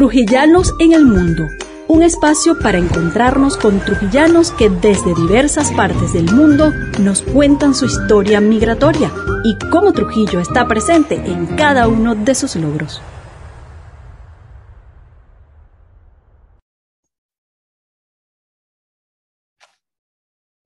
[0.00, 1.46] Trujillanos en el Mundo,
[1.86, 7.84] un espacio para encontrarnos con trujillanos que desde diversas partes del mundo nos cuentan su
[7.84, 9.12] historia migratoria
[9.44, 13.02] y cómo Trujillo está presente en cada uno de sus logros.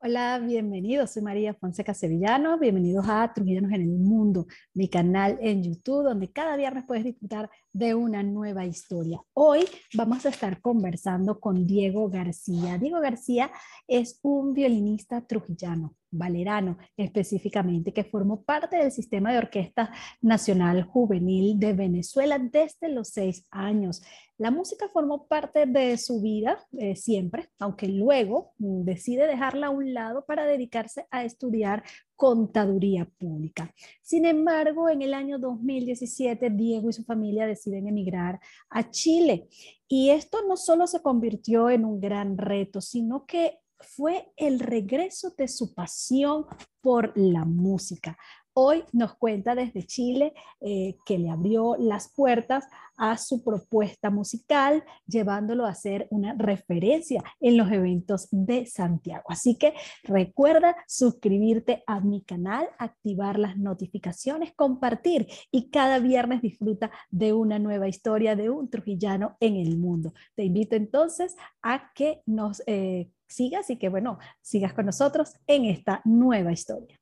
[0.07, 1.13] Hola, bienvenidos.
[1.13, 2.59] Soy María Fonseca Sevillano.
[2.59, 7.49] Bienvenidos a Trujillanos en el Mundo, mi canal en YouTube, donde cada viernes puedes disfrutar
[7.73, 9.19] de una nueva historia.
[9.33, 9.65] Hoy
[9.95, 12.77] vamos a estar conversando con Diego García.
[12.77, 13.51] Diego García
[13.89, 21.59] es un violinista trujillano Valerano específicamente, que formó parte del sistema de orquesta nacional juvenil
[21.59, 24.03] de Venezuela desde los seis años.
[24.37, 29.71] La música formó parte de su vida eh, siempre, aunque luego mm, decide dejarla a
[29.71, 31.85] un lado para dedicarse a estudiar
[32.17, 33.73] contaduría pública.
[34.03, 38.41] Sin embargo, en el año 2017, Diego y su familia deciden emigrar
[38.71, 39.47] a Chile.
[39.87, 45.35] Y esto no solo se convirtió en un gran reto, sino que fue el regreso
[45.37, 46.47] de su pasión
[46.81, 48.17] por la música.
[48.57, 54.85] Hoy nos cuenta desde Chile eh, que le abrió las puertas a su propuesta musical,
[55.09, 59.25] llevándolo a ser una referencia en los eventos de Santiago.
[59.29, 66.93] Así que recuerda suscribirte a mi canal, activar las notificaciones, compartir y cada viernes disfruta
[67.11, 70.15] de una nueva historia de un trujillano en el mundo.
[70.37, 75.65] Te invito entonces a que nos eh, sigas y que, bueno, sigas con nosotros en
[75.65, 77.01] esta nueva historia.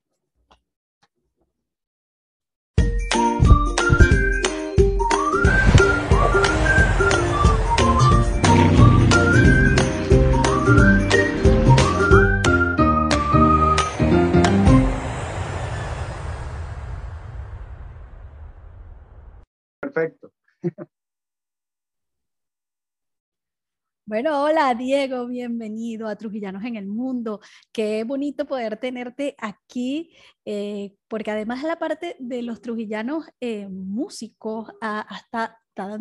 [24.12, 27.40] Bueno, hola Diego, bienvenido a Trujillanos en el Mundo.
[27.72, 30.10] Qué bonito poder tenerte aquí,
[30.44, 35.58] eh, porque además la parte de los trujillanos eh, músicos hasta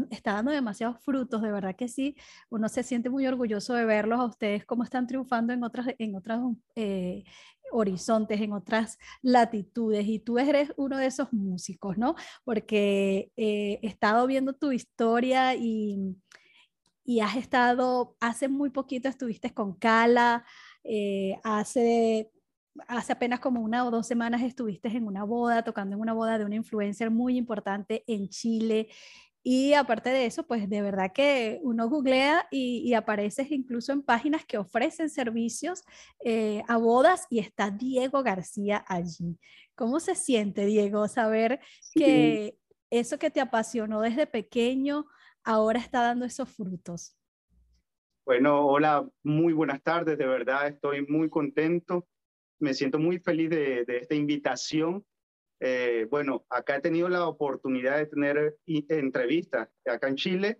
[0.09, 2.17] está, dando demasiados frutos, de verdad que sí.
[2.49, 6.13] Uno se siente muy orgulloso de verlos a ustedes cómo están triunfando en otras, en
[6.17, 6.41] otras
[6.75, 7.23] eh,
[7.71, 10.05] horizontes, en otras latitudes.
[10.05, 12.15] Y tú eres uno de esos músicos, ¿no?
[12.43, 16.17] Porque he estado viendo tu historia y
[17.03, 20.45] y has estado, hace muy poquito estuviste con Cala,
[20.83, 22.31] eh, hace,
[22.87, 26.37] hace apenas como una o dos semanas estuviste en una boda, tocando en una boda
[26.37, 28.89] de una influencer muy importante en Chile.
[29.43, 34.45] Y aparte de eso, pues de verdad que uno googlea y, apareces incluso en páginas
[34.45, 35.83] que ofrecen servicios
[36.23, 39.39] eh, a bodas y está Diego García allí.
[39.73, 41.59] ¿Cómo se siente, Diego, saber
[41.95, 42.55] que
[42.91, 45.07] eso que te apasionó desde pequeño,
[45.43, 47.15] ahora está dando esos frutos?
[48.25, 52.07] Bueno, hola, muy buenas tardes, de verdad estoy muy contento,
[52.59, 55.05] me siento muy feliz de, esta invitación.
[55.59, 60.59] Eh, bueno, acá he tenido la oportunidad de tener entrevistas acá en Chile,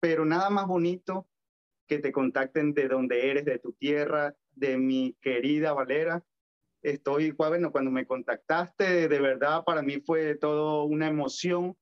[0.00, 1.28] pero nada más bonito
[1.86, 6.24] que te contacten de donde eres, de tu tierra, de mi querida Valera.
[6.82, 11.76] Estoy, bueno, cuando me contactaste, de verdad para mí fue todo una emoción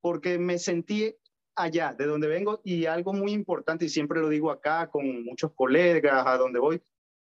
[0.00, 1.16] porque me sentí
[1.58, 5.52] allá, de donde vengo, y algo muy importante, y siempre lo digo acá con muchos
[5.54, 6.82] colegas, a donde voy,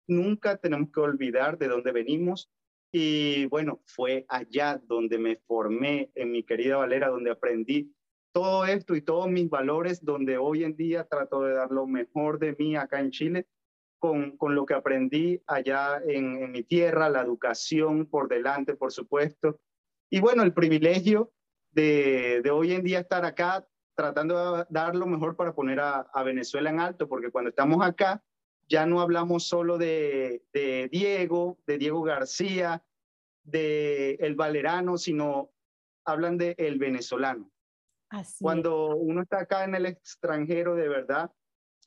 [0.08, 2.50] nunca tenemos que olvidar de dónde venimos.
[2.92, 7.94] Y bueno, fue allá donde me formé, en mi querida Valera, donde aprendí
[8.32, 12.40] todo esto y todos mis valores, donde hoy en día trato de dar lo mejor
[12.40, 13.48] de mí acá en Chile,
[14.00, 19.60] con, con lo que aprendí allá en, mi tierra, la educación por delante, por supuesto.
[20.10, 21.32] Y bueno, el privilegio
[21.72, 26.24] de, de hoy en día estar acá tratando de dar lo mejor para poner a,
[26.24, 28.24] Venezuela en alto, porque cuando estamos acá
[28.68, 30.44] ya no hablamos solo de,
[30.92, 32.84] Diego, de Diego García,
[33.44, 35.52] de el Valerano, sino
[36.04, 37.52] hablan de el venezolano.
[38.40, 41.32] Cuando uno está acá en el extranjero, de verdad,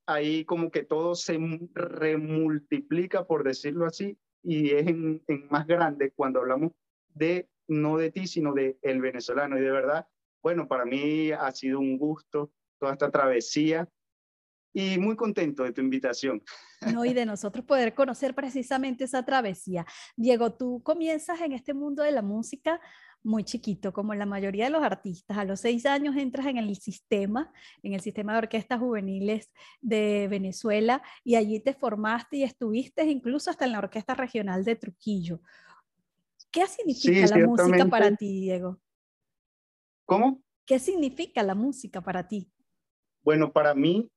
[0.07, 1.39] ahí como que todo se
[1.75, 6.73] remultiplica, por decirlo así, y es en, en más grande cuando hablamos
[7.15, 9.59] de no de ti, sino de el venezolano.
[9.59, 10.07] Y de verdad,
[10.43, 13.89] bueno, para mí ha sido un gusto toda esta travesía
[14.73, 16.43] y muy contento de tu invitación.
[16.93, 19.85] No, y de nosotros poder conocer precisamente esa travesía.
[20.17, 22.81] Diego, tú comienzas en este mundo de la música
[23.23, 25.37] muy chiquito, como la mayoría de los artistas.
[25.37, 27.53] A los seis años entras en el sistema,
[27.83, 33.51] en el sistema de orquestas juveniles de Venezuela, y allí te formaste y estuviste incluso
[33.51, 35.41] hasta en la Orquesta Regional de Trujillo.
[36.51, 38.79] ¿Qué significa la música para ti, Diego?
[40.09, 40.43] ¿Cómo?
[40.65, 42.51] ¿Qué significa la música para ti?
[43.23, 44.11] Bueno, para mí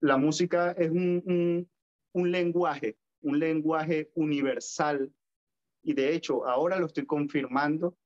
[0.00, 1.68] la música es un,
[2.14, 5.12] un, lenguaje, un lenguaje universal
[5.82, 7.98] y de hecho ahora lo estoy confirmando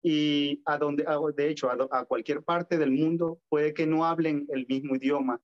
[0.00, 1.04] y a donde,
[1.34, 5.40] de hecho, a, a, cualquier parte del mundo puede que no hablen el mismo idioma,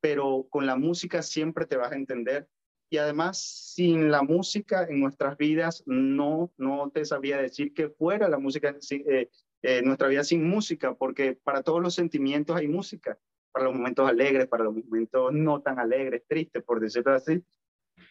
[0.00, 2.48] pero con la música siempre te vas a entender.
[2.90, 3.38] Y además,
[3.74, 8.74] sin la música en nuestras vidas, no, no te sabría decir que fuera la música,
[8.90, 9.28] eh,
[9.62, 13.18] eh, nuestra vida sin música, porque para todos los sentimientos hay música
[13.52, 17.42] para los momentos alegres, para los momentos no tan alegres, tristes, por decirlo así.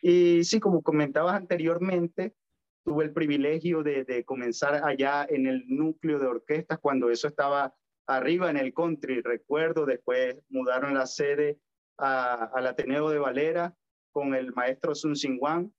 [0.02, 2.36] Y sí, como comentabas anteriormente,
[2.84, 7.76] tuve el privilegio de, comenzar allá en el núcleo de orquestas cuando eso estaba
[8.08, 9.22] arriba en el country.
[9.22, 11.60] Recuerdo, después mudaron la sede
[11.98, 13.76] a, al Ateneo de Valera
[14.12, 15.74] con el maestro Sun Sing Wan,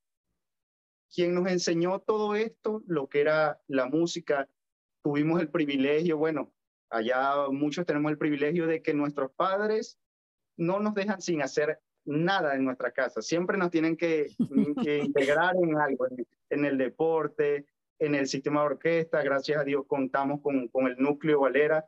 [1.13, 4.47] quien nos enseñó todo esto, lo que era la música.
[5.01, 6.53] Tuvimos el privilegio, bueno,
[6.89, 9.99] Allá muchos tenemos el privilegio de que nuestros padres
[10.57, 13.21] no nos dejan sin hacer nada en nuestra casa.
[13.21, 14.27] Siempre nos tienen que,
[15.03, 16.07] integrar en algo,
[16.49, 17.67] en, el deporte,
[17.99, 19.21] en el sistema de orquesta.
[19.21, 21.87] Gracias a Dios contamos con, con el núcleo Valera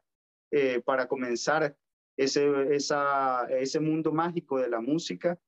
[0.51, 1.75] eh, para comenzar
[2.15, 5.39] ese, esa, ese mundo mágico de la música.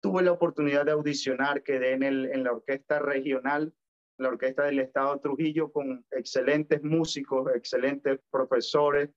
[0.00, 3.74] Tuve la oportunidad de audicionar, quedé en, el, en la orquesta regional
[4.18, 9.10] la Orquesta del Estado Trujillo con excelentes músicos, excelentes profesores,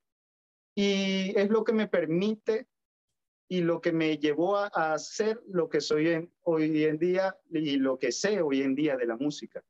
[0.75, 2.67] y es lo que me permite
[3.49, 7.99] y lo que me llevó a, hacer lo que soy hoy en día y lo
[7.99, 9.61] que sé hoy en día de la música.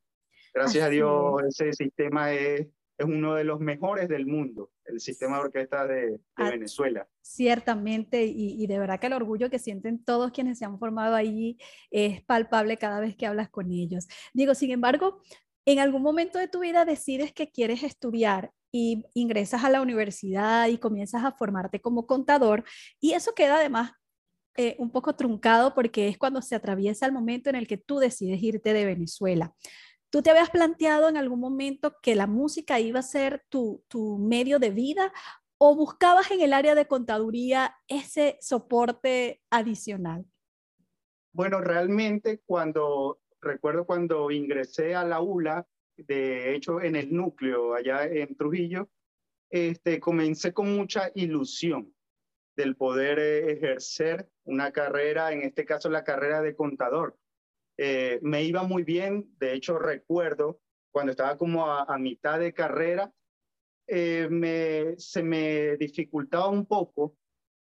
[0.54, 5.36] Gracias a Dios, ese sistema es es uno de los mejores del mundo, el sistema
[5.36, 7.08] de orquesta de, ah, Venezuela.
[7.20, 11.58] Ciertamente, y, de verdad que el orgullo que sienten todos quienes se han formado allí
[11.90, 14.08] es palpable cada vez que hablas con ellos.
[14.34, 15.22] Digo, sin embargo,
[15.64, 20.68] en algún momento de tu vida decides que quieres estudiar y ingresas a la universidad
[20.68, 22.64] y comienzas a formarte como contador
[23.00, 23.92] y eso queda además
[24.56, 27.98] eh, un poco truncado porque es cuando se atraviesa el momento en el que tú
[27.98, 29.54] decides irte de Venezuela.
[30.12, 34.18] ¿Tú te habías planteado en algún momento que la música iba a ser tu, tu
[34.18, 35.10] medio de vida
[35.56, 40.26] o buscabas en el área de contaduría ese soporte adicional?
[41.32, 45.66] Bueno, realmente cuando, recuerdo cuando ingresé a la ULA,
[45.96, 48.90] de hecho en el núcleo allá en Trujillo,
[49.48, 51.94] este, comencé con mucha ilusión
[52.54, 57.16] del poder eh, ejercer una carrera, en este caso la carrera de contador.
[57.84, 60.60] Eh, me iba muy bien, de hecho recuerdo
[60.92, 63.12] cuando estaba como a, mitad de carrera,
[63.88, 67.16] eh, me, se me dificultaba un poco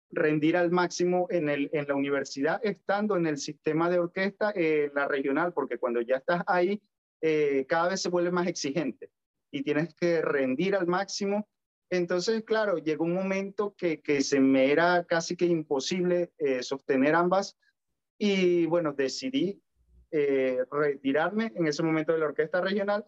[0.10, 4.94] rendir al máximo en, el, en la universidad, estando en el sistema de orquesta, en
[4.96, 6.82] la regional, porque cuando ya estás ahí,
[7.20, 9.12] eh, cada vez se vuelve más exigente
[9.52, 11.50] y tienes que rendir al máximo.
[11.90, 16.32] Entonces, claro, llegó un momento que, que se me era casi que imposible
[16.62, 17.58] sostener ambas
[18.18, 19.62] y bueno, decidí
[20.12, 23.06] eh, retirarme en ese momento de la orquesta regional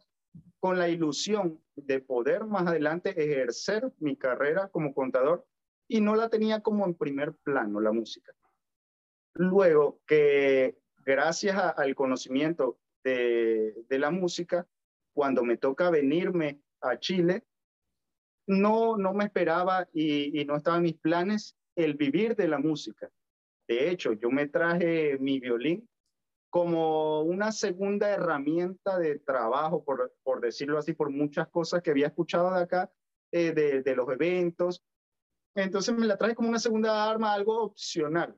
[0.59, 5.45] con la ilusión de poder más adelante ejercer mi carrera como contador
[5.87, 8.33] y no la tenía como en primer plano la música.
[9.33, 14.67] Luego que gracias al conocimiento de, la música,
[15.13, 17.45] cuando me toca venirme a Chile,
[18.47, 22.59] no, no me esperaba y, y no estaba en mis planes el vivir de la
[22.59, 23.09] música.
[23.67, 25.87] De hecho, yo me traje mi violín
[26.49, 32.07] como una segunda herramienta de trabajo, por, por decirlo así, por muchas cosas que había
[32.07, 32.91] escuchado de acá,
[33.31, 34.83] eh, de, de, los eventos.
[35.55, 38.35] Entonces me la traje como una segunda arma, algo opcional,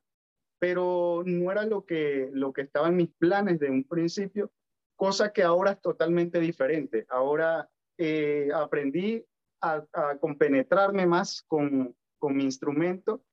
[0.60, 4.52] pero no era lo que, lo que estaba en mis planes de un principio,
[4.98, 7.06] cosa que ahora es totalmente diferente.
[7.10, 9.26] Ahora eh, aprendí
[9.62, 13.24] a, a, compenetrarme más con, con mi instrumento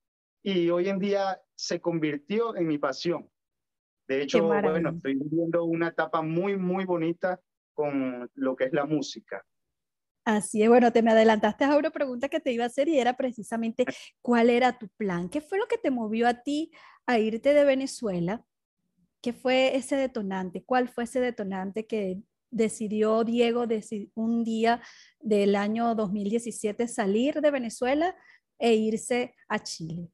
[0.42, 3.28] y hoy en día se convirtió en mi pasión
[4.08, 7.40] de hecho, bueno, estoy viviendo una etapa muy, muy bonita
[7.74, 9.44] con lo que es la música.
[10.24, 12.98] Así es, bueno, te me adelantaste a una pregunta que te iba a hacer y
[12.98, 13.84] era precisamente
[14.20, 16.70] cuál era tu plan, qué fue lo que te movió a ti
[17.06, 18.44] a irte de Venezuela,
[19.22, 23.66] qué fue ese detonante, cuál fue ese detonante que decidió Diego
[24.14, 24.82] un día
[25.20, 28.16] del año 2017 salir de Venezuela
[28.58, 30.08] e irse a Chile.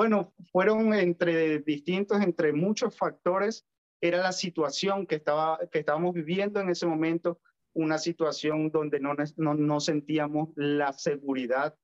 [0.00, 3.66] Bueno, fueron entre distintos, entre muchos factores.
[4.00, 7.38] Era la situación que, estaba, que estábamos viviendo en ese momento,
[7.74, 11.76] una situación donde no, no, no sentíamos la seguridad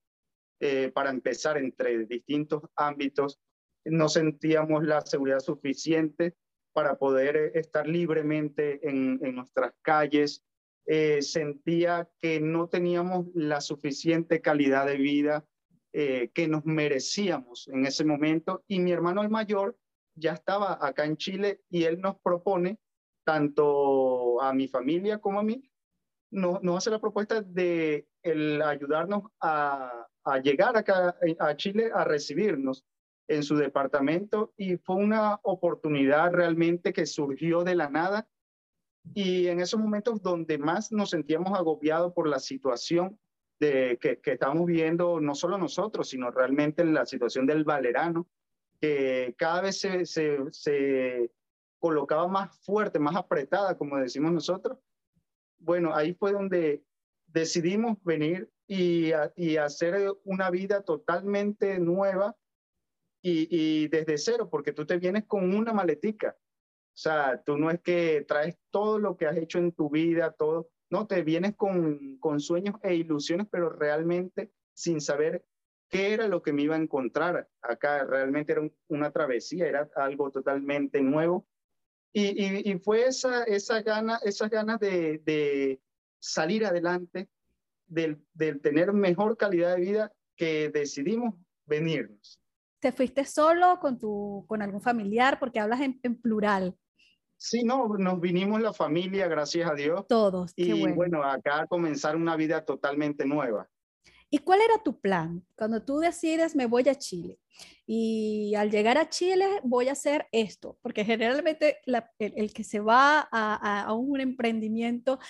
[0.61, 3.38] eh, para empezar entre distintos ámbitos.
[3.85, 6.32] No sentíamos la seguridad suficiente
[6.73, 10.42] para poder eh, estar libremente en, en nuestras calles.
[10.87, 15.44] Eh, sentía que no teníamos la suficiente calidad de vida
[15.98, 18.62] eh, que nos merecíamos en ese momento.
[18.68, 19.78] Y mi hermano el mayor
[20.14, 22.78] ya estaba acá en Chile y él nos propone,
[23.24, 25.66] tanto a mi familia como a mí,
[26.30, 32.04] nos, nos hace la propuesta de el ayudarnos a, a llegar acá a Chile a
[32.04, 32.84] recibirnos
[33.26, 38.28] en su departamento y fue una oportunidad realmente que surgió de la nada
[39.14, 43.18] y en esos momentos donde más nos sentíamos agobiados por la situación
[43.58, 48.26] de, que, que estamos viendo, no solo nosotros, sino realmente la situación del valerano,
[48.80, 51.30] que cada vez se, se, se
[51.78, 54.78] colocaba más fuerte, más apretada, como decimos nosotros.
[55.58, 56.82] Bueno, ahí fue donde
[57.26, 62.36] decidimos venir y, y hacer una vida totalmente nueva
[63.22, 66.36] y, y, desde cero, porque tú te vienes con una maletica.
[66.96, 70.32] O sea, tú no es que traes todo lo que has hecho en tu vida,
[70.32, 75.44] todo, no, te vienes con, con sueños e ilusiones, pero realmente sin saber
[75.90, 78.04] qué era lo que me iba a encontrar acá.
[78.04, 81.46] Realmente era una travesía, era algo totalmente nuevo.
[82.14, 85.82] Y, y, y fue esa, esa gana, esas ganas de, de
[86.18, 87.28] salir adelante,
[87.86, 91.34] del, del, tener mejor calidad de vida que decidimos
[91.66, 92.40] venirnos.
[92.80, 95.38] ¿Te fuiste solo con, tu, con algún familiar?
[95.38, 96.74] Porque hablas en, en plural.
[97.38, 100.07] Sí, no, nos vinimos la familia, gracias a Dios.
[100.09, 100.52] Todos.
[100.57, 100.97] y bueno.
[100.97, 103.69] bueno, acá a comenzar una vida totalmente nueva.
[104.28, 105.47] ¿Y cuál era tu plan?
[105.57, 107.38] Cuando tú decides, me voy a Chile
[107.87, 112.64] y al llegar a Chile voy a hacer esto, porque generalmente la, el, el, que
[112.64, 115.21] se va a, a, a un emprendimiento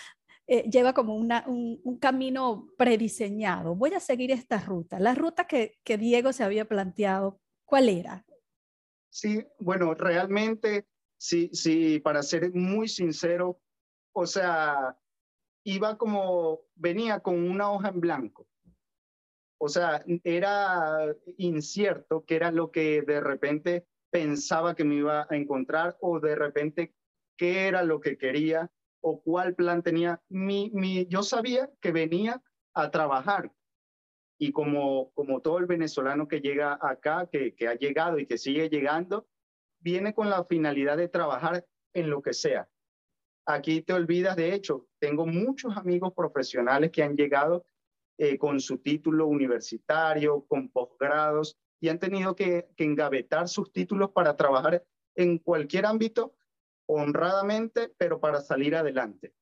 [0.46, 3.74] eh, lleva como una, un, un, camino prediseñado.
[3.74, 4.98] Voy a seguir esta ruta.
[4.98, 8.24] La ruta que, que Diego se había planteado, ¿cuál era?
[9.10, 13.60] Sí, bueno, realmente sí, sí, para ser muy sincero,
[14.12, 14.96] o sea,
[15.64, 18.46] iba como, venía con una hoja en blanco.
[19.58, 25.36] O sea, era incierto qué era lo que de repente pensaba que me iba a
[25.36, 26.94] encontrar o de repente
[27.36, 28.70] qué era lo que quería
[29.00, 30.22] o cuál plan tenía.
[30.28, 32.42] Mi, mi, yo sabía que venía
[32.74, 33.52] a trabajar
[34.38, 38.36] y como, como todo el venezolano que llega acá, que, que ha llegado y que
[38.36, 39.26] sigue llegando,
[39.80, 41.64] viene con la finalidad de trabajar
[41.94, 42.68] en lo que sea.
[43.46, 47.64] Aquí te olvidas, de hecho, tengo muchos amigos profesionales que han llegado
[48.18, 54.10] eh, con su título universitario, con posgrados, y han tenido que, que engavetar sus títulos
[54.10, 56.34] para trabajar en cualquier ámbito
[56.86, 59.34] honradamente, pero para salir adelante.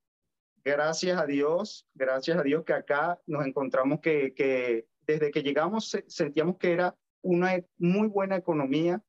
[0.63, 5.95] Gracias a Dios, gracias a Dios que acá nos encontramos que, que desde que llegamos
[6.07, 9.01] sentíamos que era una muy buena economía,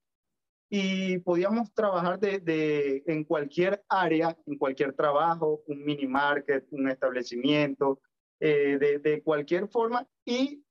[0.69, 6.89] y podíamos trabajar de, de, en cualquier área, en cualquier trabajo, un mini market, un
[6.89, 8.01] establecimiento,
[8.41, 10.63] eh, de, de, cualquier forma y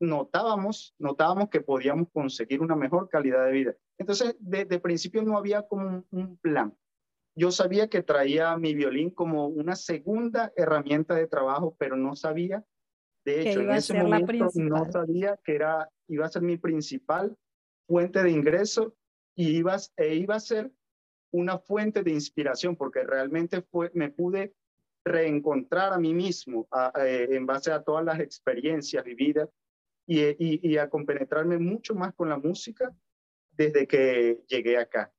[0.00, 3.74] notábamos, notábamos que podíamos conseguir una mejor calidad de vida.
[3.98, 6.76] Entonces, desde de principio no había como un, un, plan.
[7.34, 12.64] Yo sabía que traía mi violín como una segunda herramienta de trabajo, pero no sabía,
[13.26, 17.36] de hecho, en ese momento no sabía que era, iba a ser mi principal
[17.88, 18.94] fuente de ingreso
[19.36, 20.72] y iba, e iba a ser
[21.30, 24.54] una fuente de inspiración porque realmente fue, me pude
[25.04, 29.48] reencontrar a mí mismo a, en base a todas las experiencias vividas
[30.06, 32.92] y, y, y, a compenetrarme mucho más con la música
[33.52, 35.12] desde que llegué acá.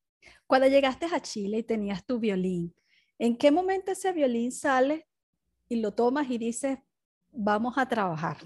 [0.46, 2.74] Cuando llegaste a Chile y tenías tu violín,
[3.18, 5.06] ¿en qué momento ese violín sale
[5.68, 6.78] y lo tomas y dices,
[7.30, 8.38] vamos a trabajar?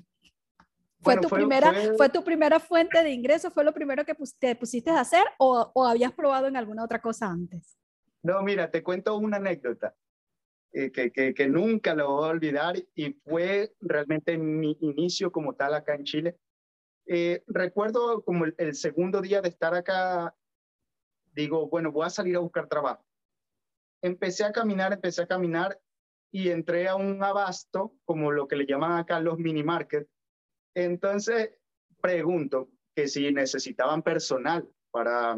[1.03, 1.97] ¿Fue, bueno, tu fue, primera, fue...
[1.97, 3.51] ¿Fue tu primera fuente de ingreso?
[3.51, 6.85] ¿Fue lo primero que pus te pusiste a hacer o, o, habías probado en alguna
[6.85, 7.77] otra cosa antes?
[8.23, 9.97] No, mira, te cuento una anécdota
[10.73, 15.55] eh, que, que, que, nunca lo voy a olvidar y fue realmente mi inicio como
[15.55, 16.39] tal acá en Chile.
[17.07, 20.37] Eh, recuerdo como el, el segundo día de estar acá,
[21.33, 23.05] digo, bueno, voy a salir a buscar trabajo.
[24.03, 25.81] Empecé a caminar, empecé a caminar
[26.31, 30.09] y entré a un abasto, como lo que le llaman acá los mini markets,
[30.75, 31.51] entonces,
[32.01, 35.37] pregunto que si necesitaban personal para,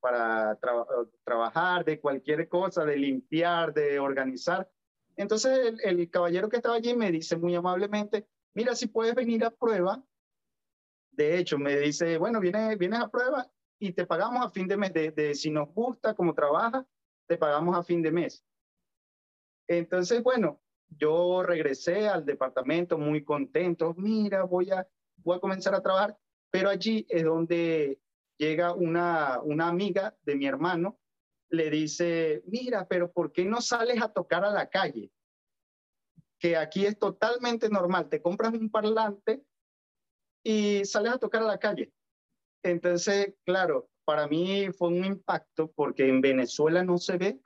[0.00, 0.84] para tra
[1.24, 4.68] trabajar de cualquier cosa, de limpiar, de organizar.
[5.16, 9.50] Entonces, el, caballero que estaba allí me dice muy amablemente, mira, si puedes venir a
[9.50, 10.04] prueba.
[11.12, 14.76] De hecho, me dice, bueno, vienes, vienes a prueba y te pagamos a fin de
[14.76, 14.92] mes.
[14.92, 16.84] De, si nos gusta cómo trabaja,
[17.26, 18.44] te pagamos a fin de mes.
[19.68, 24.86] Entonces, bueno, yo regresé al departamento muy contento, mira, voy a,
[25.18, 26.16] voy a comenzar a trabajar,
[26.50, 28.00] pero allí es donde
[28.38, 30.98] llega una, una amiga de mi hermano,
[31.50, 35.10] le dice, mira, pero ¿por qué no sales a tocar a la calle?
[36.38, 39.42] Que aquí es totalmente normal, te compras un parlante
[40.42, 41.92] y sales a tocar a la calle.
[42.62, 47.40] Entonces, claro, para mí fue un impacto porque en Venezuela no se ve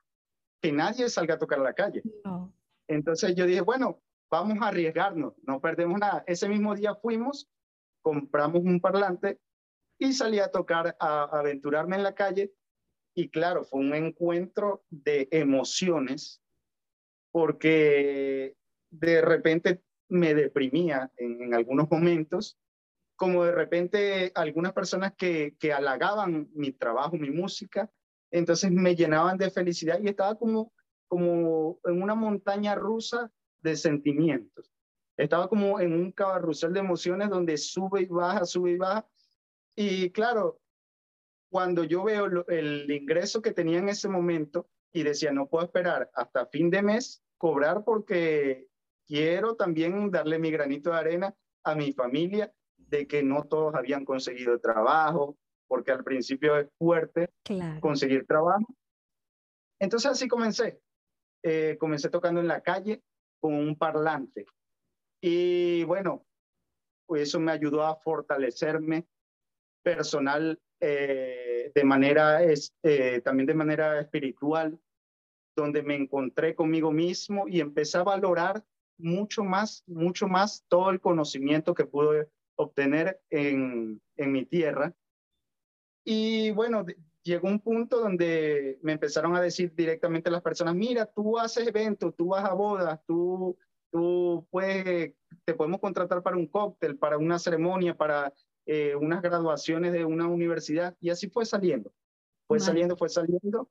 [0.63, 2.03] que nadie salga a tocar a la calle.
[2.91, 6.25] Entonces yo dije, bueno, vamos a arriesgarnos, no perdemos nada.
[6.27, 7.49] Ese mismo día fuimos,
[8.03, 9.39] compramos un parlante
[9.97, 12.53] y salí a tocar, a, aventurarme en la calle.
[13.15, 16.43] Y claro, fue un encuentro de emociones
[17.31, 18.57] porque
[18.91, 22.59] de repente me deprimía en, algunos momentos,
[23.15, 27.89] como de repente algunas personas que, que halagaban mi trabajo, mi música,
[28.33, 30.73] entonces me llenaban de felicidad y estaba como,
[31.11, 34.73] como en una montaña rusa de sentimientos.
[35.17, 39.07] Estaba como en un carrusel de emociones donde sube y baja, sube y baja,
[39.75, 40.61] y claro,
[41.51, 46.11] cuando yo veo el ingreso que tenía en ese momento y decía, no puedo esperar
[46.15, 48.69] hasta fin de mes cobrar porque
[49.07, 54.05] quiero también darle mi granito de arena a mi familia de que no todos habían
[54.05, 55.37] conseguido trabajo,
[55.67, 57.31] porque al principio es fuerte
[57.81, 58.67] conseguir trabajo.
[59.81, 60.81] Entonces así comencé.
[61.43, 63.03] Eh, comencé tocando en la calle
[63.41, 64.47] con un parlante.
[65.23, 66.27] Y bueno,
[67.07, 69.07] pues eso me ayudó a fortalecerme
[69.83, 74.79] personal eh, de manera, eh, también de manera espiritual,
[75.57, 78.65] donde me encontré conmigo mismo y empecé a valorar
[78.99, 84.95] mucho más, mucho más todo el conocimiento que pude obtener en, en mi tierra.
[86.05, 86.85] Y bueno,
[87.31, 92.15] llegó un punto donde me empezaron a decir directamente las personas, mira, tú haces eventos,
[92.17, 93.57] tú vas a bodas, tú,
[93.93, 98.33] tú puedes, te podemos contratar para un cóctel, para una ceremonia, para
[98.67, 101.93] eh, unas graduaciones de una universidad y así fue saliendo.
[102.49, 103.71] Fue saliendo, fue saliendo.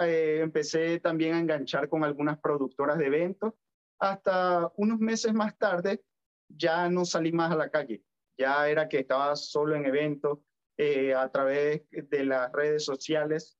[0.00, 3.52] Eh, empecé también a enganchar con algunas productoras de eventos.
[4.00, 6.02] Hasta unos meses más tarde
[6.48, 8.02] ya no salí más a la calle.
[8.36, 10.40] Ya era que estaba solo en eventos
[10.80, 13.56] eh, a través de las redes sociales.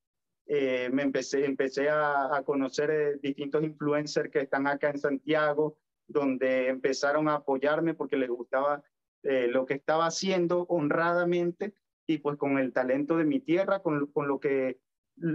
[0.46, 5.78] me empecé, empecé a, a conocer distintos influencers que están acá en Santiago,
[6.08, 8.82] donde empezaron a apoyarme porque les gustaba
[9.22, 11.74] eh, lo que estaba haciendo honradamente
[12.06, 14.80] y pues con el talento de mi tierra, con, con lo que,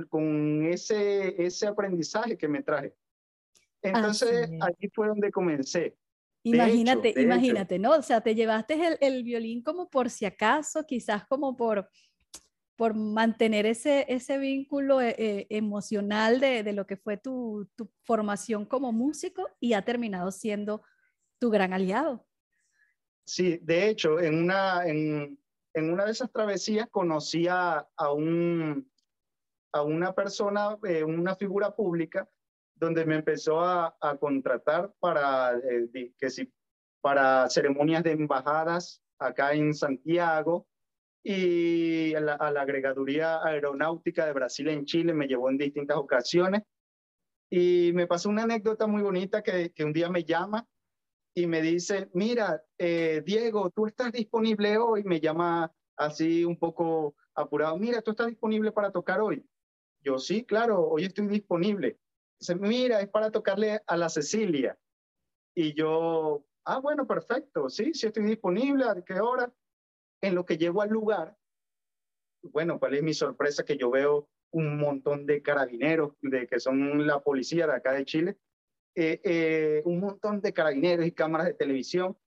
[0.10, 2.95] con ese, ese aprendizaje que me traje.
[3.84, 5.95] Entonces, aquí fue donde comencé.
[6.45, 7.93] Imagínate, imagínate, ¿no?
[7.93, 11.89] O sea, te llevaste el, el, violín como por si acaso, quizás como por,
[12.75, 17.89] por mantener ese, ese vínculo eh, eh, emocional de, de, lo que fue tu, tu
[18.03, 20.84] formación como músico y ha terminado siendo
[21.39, 22.27] tu gran aliado.
[23.25, 25.39] Sí, de hecho, en una, en,
[25.73, 28.88] en una de esas travesías conocí a, un,
[29.73, 32.29] a una persona, eh, una figura pública,
[32.76, 36.52] donde me empezó a, a contratar para, eh, que si,
[37.02, 40.68] para ceremonias de embajadas acá en Santiago
[41.24, 46.62] y a la, agregaduría aeronáutica de Brasil en Chile me llevó en distintas ocasiones.
[47.50, 50.68] Y me pasó una anécdota muy bonita que, que un día me llama
[51.34, 57.16] y me dice, mira, eh, Diego, tú estás disponible hoy, me llama así un poco
[57.34, 59.46] apurado, mira, tú estás disponible para tocar hoy.
[60.02, 62.00] Yo sí, claro, hoy estoy disponible.
[62.39, 64.78] Dice, mira, es para tocarle a la Cecilia.
[65.56, 69.52] Y yo, ah, bueno, perfecto, sí, sí estoy disponible, ¿a qué hora?
[70.21, 71.38] En lo que llego al lugar,
[72.52, 73.63] bueno, ¿cuál es mi sorpresa?
[73.63, 78.06] Que yo veo un montón de carabineros, de que son la policía de acá de
[78.06, 78.38] Chile,
[78.95, 82.17] eh, eh, un montón de carabineros y cámaras de televisión.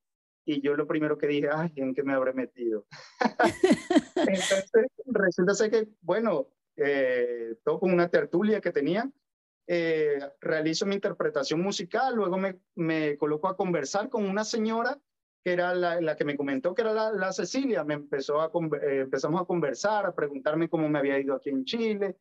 [0.44, 2.86] Y yo lo primero que dije, ay, ¿en qué me habré metido?
[4.16, 9.10] Entonces, resulta ser que, bueno, eh, todo con una tertulia que tenía,
[9.70, 14.98] eh, realizo mi interpretación musical, luego me, me coloco a conversar con una señora
[15.44, 18.50] que era la, la que me comentó que era la, la Cecilia, me empezó a,
[18.82, 22.16] empezamos a conversar, a preguntarme cómo me había ido aquí en Chile,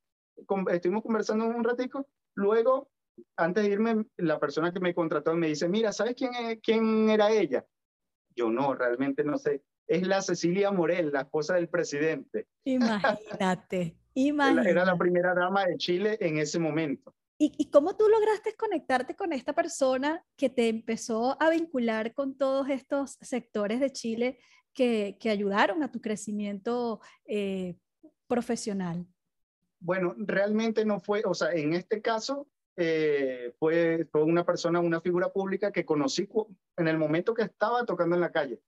[0.72, 2.06] estuvimos conversando un ratico,
[2.36, 2.90] luego
[3.38, 7.32] antes de irme, la persona que me contrató me dice, mira, ¿sabes quién, quién era
[7.32, 7.66] ella?
[8.36, 9.64] Yo no, realmente no sé.
[9.88, 12.46] Es la Cecilia Morel, la esposa del presidente.
[12.66, 14.70] Imagínate, imagínate.
[14.70, 17.16] Era la primera dama de Chile en ese momento.
[17.40, 22.36] ¿Y, ¿Y, cómo tú lograste conectarte con esta persona que te empezó a vincular con
[22.36, 24.40] todos estos sectores de Chile
[24.74, 27.76] que, que ayudaron a tu crecimiento eh,
[28.28, 29.06] profesional?
[29.80, 35.02] Bueno, realmente no fue, o sea, en este caso eh, fue, fue, una persona, una
[35.02, 36.28] figura pública que conocí
[36.78, 38.62] en el momento que estaba tocando en la calle.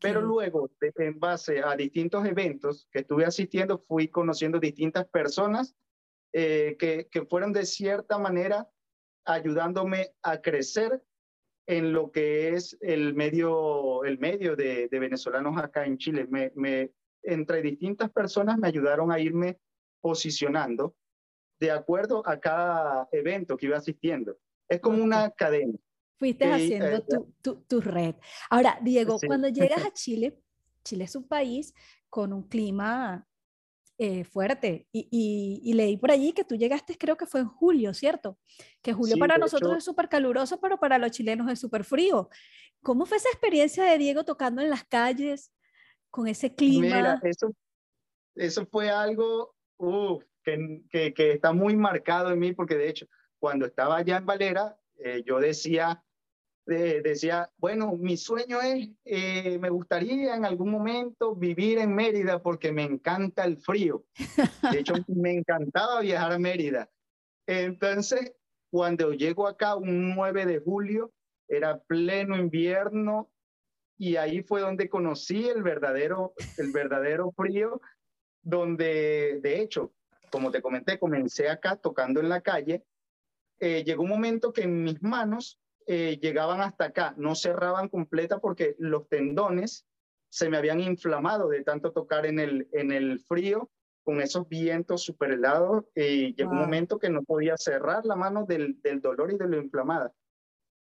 [0.00, 5.74] Pero luego, en base a distintos eventos que estuve asistiendo, fui conociendo distintas personas
[6.32, 8.68] eh, que, que fueron de cierta manera
[9.24, 11.02] ayudándome a crecer
[11.66, 16.26] en lo que es el medio, el medio de, venezolanos acá en Chile.
[16.28, 16.92] Me, me,
[17.22, 19.58] entre distintas personas me ayudaron a irme
[20.00, 20.96] posicionando
[21.60, 24.36] de acuerdo a cada evento que iba asistiendo.
[24.68, 25.78] Es como una cadena.
[26.18, 28.14] Fuiste haciendo eh, tu, tu, tu, red.
[28.50, 30.40] Ahora, Diego, cuando llegas a Chile,
[30.84, 31.74] Chile es un país
[32.08, 33.26] con un clima
[34.04, 34.88] eh, fuerte.
[34.90, 38.36] Y, y, leí por allí que tú llegaste, creo que fue en julio, ¿cierto?
[38.82, 42.28] Que julio para nosotros es súper caluroso, pero para los chilenos es súper frío.
[42.82, 45.52] ¿Cómo fue esa experiencia de Diego tocando en las calles
[46.10, 46.96] con ese clima?
[46.96, 47.54] Mira, eso,
[48.34, 49.54] eso fue algo
[50.42, 53.06] que, que, que, está muy marcado en mí, porque de hecho,
[53.38, 56.02] cuando estaba allá en Valera, eh, yo decía,
[56.66, 62.72] decía, bueno, mi sueño es, eh, me gustaría en algún momento vivir en Mérida porque
[62.72, 64.04] me encanta el frío.
[64.70, 66.90] De hecho, me encantaba viajar a Mérida.
[67.46, 68.32] Entonces,
[68.70, 71.12] cuando llego acá un 9 de julio,
[71.48, 73.30] era pleno invierno
[73.98, 77.80] y ahí fue donde conocí el verdadero, el verdadero frío,
[78.42, 79.92] donde de hecho,
[80.30, 82.84] como te comenté, comencé acá tocando en la calle.
[83.60, 88.38] Eh, llegó un momento que en mis manos eh, llegaban hasta acá, no cerraban completa
[88.38, 89.86] porque los tendones
[90.28, 93.70] se me habían inflamado de tanto tocar en el, en el frío
[94.02, 98.44] con esos vientos super helados y llegó un momento que no podía cerrar la mano
[98.46, 100.12] del, del dolor y de lo inflamada.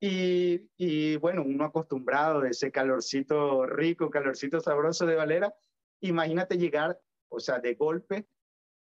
[0.01, 5.53] Y, y, bueno, uno acostumbrado de ese calorcito rico, calorcito sabroso de Valera,
[6.01, 8.29] imagínate llegar, o sea, de golpe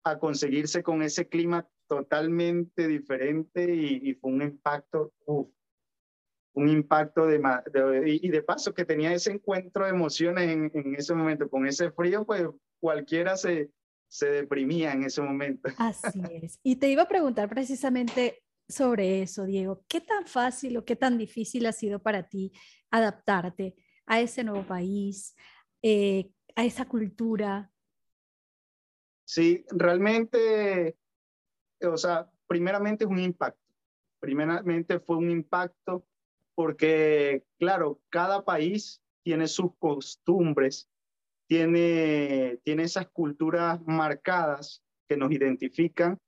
[0.05, 5.49] a conseguirse con ese clima totalmente diferente y, y fue un impacto, uff,
[6.55, 7.41] un impacto de,
[8.07, 11.91] y de paso que tenía ese encuentro de emociones en, en, ese momento, con ese
[11.91, 12.49] frío, pues
[12.81, 13.71] cualquiera se,
[14.09, 15.69] se deprimía en ese momento.
[15.79, 16.61] Así es.
[16.63, 19.85] Y te iba a preguntar precisamente sobre eso, Diego.
[19.89, 22.53] ¿Qué tan fácil o qué tan difícil ha sido para ti
[22.91, 23.75] adaptarte
[24.07, 25.35] a ese nuevo país,
[25.83, 27.73] eh, a esa cultura?
[29.25, 30.97] Sí, realmente,
[31.83, 33.61] o sea, primeramente es un impacto.
[34.21, 36.07] Primeramente fue un impacto
[36.55, 40.89] porque, claro, cada país tiene sus costumbres,
[41.49, 46.19] tiene, tiene esas culturas marcadas que nos identifican.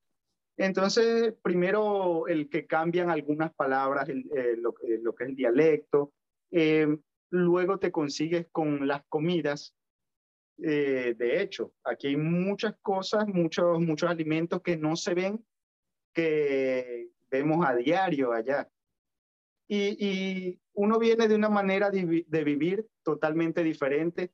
[0.58, 6.12] Entonces, primero el que cambian algunas palabras, eh, lo, lo, que es el dialecto,
[6.50, 6.96] eh,
[7.30, 9.74] luego te consigues con las comidas.
[10.62, 15.44] Eh, de hecho, aquí hay muchas cosas, muchos, muchos alimentos que no se ven,
[16.14, 18.68] que vemos a diario allá.
[19.68, 22.04] Y, uno viene de una manera de,
[22.44, 24.32] vivir totalmente diferente.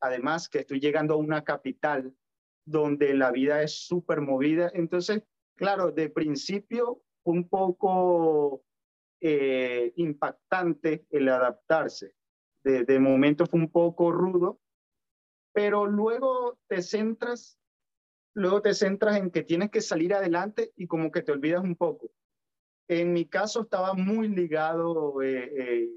[0.00, 2.14] Además, que estoy llegando a una capital
[2.64, 4.70] donde la vida es súper movida.
[4.74, 5.22] Entonces,
[5.54, 8.64] claro, de principio un poco
[9.20, 12.14] eh, impactante el adaptarse.
[12.64, 14.60] De, de momento fue un poco rudo,
[15.52, 17.58] pero luego te centras,
[18.34, 21.76] luego te centras en que tienes que salir adelante y como que te olvidas un
[21.76, 22.10] poco.
[23.00, 25.88] En mi caso estaba muy ligado eh, eh,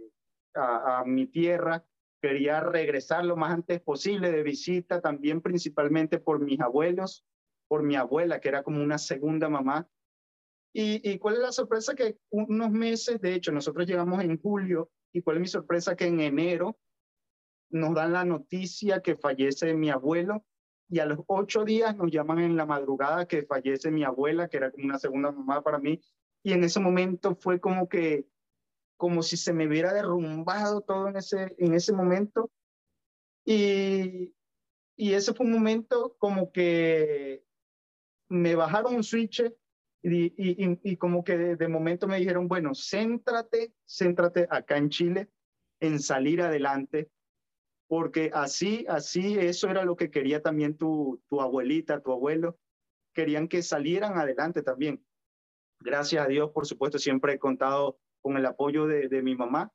[0.53, 1.85] a, mi tierra,
[2.21, 7.25] quería regresar lo más antes posible de visita, también principalmente por mis abuelos,
[7.67, 9.87] por mi abuela, que era como una segunda mamá.
[10.73, 11.95] Y, y, cuál es la sorpresa?
[11.95, 15.95] Que unos meses, de hecho, nosotros llegamos en julio, y cuál es mi sorpresa?
[15.95, 16.77] Que en enero
[17.69, 20.45] nos dan la noticia que fallece mi abuelo,
[20.89, 24.57] y a los ocho días nos llaman en la madrugada que fallece mi abuela, que
[24.57, 25.99] era como una segunda mamá para mí,
[26.45, 28.27] y en ese momento fue como que,
[28.97, 32.51] como si se me hubiera derrumbado todo en ese, en ese momento.
[33.43, 34.31] Y,
[34.95, 37.43] y ese fue un momento como que
[38.29, 39.41] me bajaron un switch
[40.03, 45.31] y, y, como que de, de, momento me dijeron, bueno, céntrate, céntrate acá en Chile
[45.79, 47.09] en salir adelante,
[47.87, 52.59] porque así, así, eso era lo que quería también tu, tu abuelita, tu abuelo,
[53.15, 55.03] querían que salieran adelante también.
[55.79, 59.71] Gracias a Dios, por supuesto, siempre he contado con el apoyo de, de mi mamá,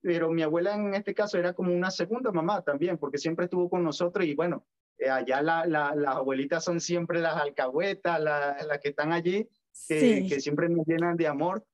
[0.00, 3.68] pero mi abuela en este caso era como una segunda mamá también, porque siempre estuvo
[3.68, 4.66] con nosotros y bueno,
[4.98, 9.48] eh, allá la, la, las abuelitas son siempre las alcahuetas, las la que están allí,
[9.88, 11.64] que, que siempre nos llenan de amor.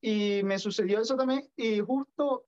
[0.00, 2.46] Y me sucedió eso también y justo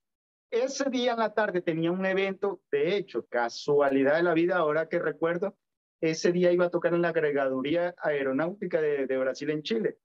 [0.51, 4.87] ese día en la tarde tenía un evento, de hecho, casualidad de la vida, ahora
[4.87, 5.57] que recuerdo,
[6.01, 9.97] ese día iba a tocar en la agregaduría aeronáutica de, de Brasil en Chile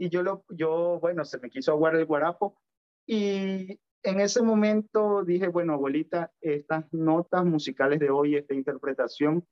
[0.00, 2.58] y yo, lo, yo, bueno, se me quiso aguar el guarapo
[3.06, 9.46] y en ese momento dije, bueno, abuelita, estas notas musicales de hoy, esta interpretación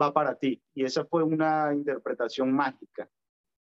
[0.00, 0.62] va para ti.
[0.72, 3.10] Y esa fue una interpretación mágica,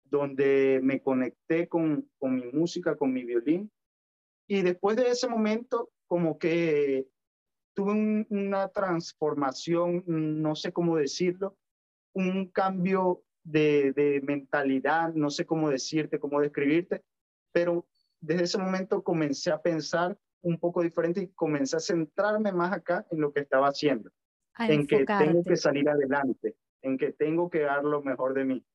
[0.02, 3.70] donde me conecté con, con mi música, con mi violín,
[4.48, 7.06] Y después de ese momento, como que
[7.72, 11.56] tuve una transformación, no sé cómo decirlo,
[12.14, 17.02] un cambio de, de, mentalidad, no sé cómo decirte, cómo describirte,
[17.52, 17.86] pero
[18.20, 23.06] desde ese momento comencé a pensar un poco diferente y comencé a centrarme más acá
[23.10, 24.10] en lo que estaba haciendo,
[24.58, 28.66] en que tengo que salir adelante, en que tengo que dar lo mejor de mí.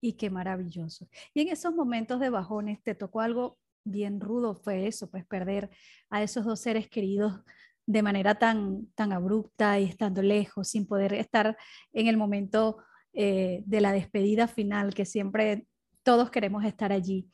[0.00, 1.08] Y qué maravilloso.
[1.32, 4.54] Y en esos momentos de bajones, ¿te tocó algo bien rudo?
[4.54, 5.70] Fue eso, pues perder
[6.10, 7.40] a esos dos seres queridos
[7.86, 11.56] de manera tan, tan abrupta y estando lejos, sin poder estar
[11.92, 12.78] en el momento
[13.14, 15.66] eh, de la despedida final, que siempre
[16.02, 17.30] todos queremos estar allí.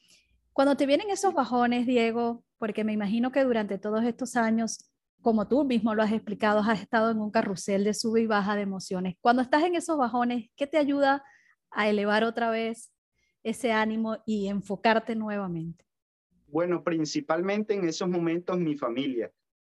[0.53, 4.91] Cuando te vienen esos bajones, Diego, porque me imagino que durante todos estos años,
[5.23, 8.57] como tú mismo lo has explicado, has estado en un carrusel de sube y baja
[8.57, 9.17] de emociones.
[9.21, 11.25] Cuando estás en esos bajones, ¿qué te ayuda
[11.71, 12.93] a elevar otra vez
[13.43, 15.85] ese ánimo y enfocarte nuevamente?
[16.47, 19.31] Bueno, principalmente en esos momentos mi familia,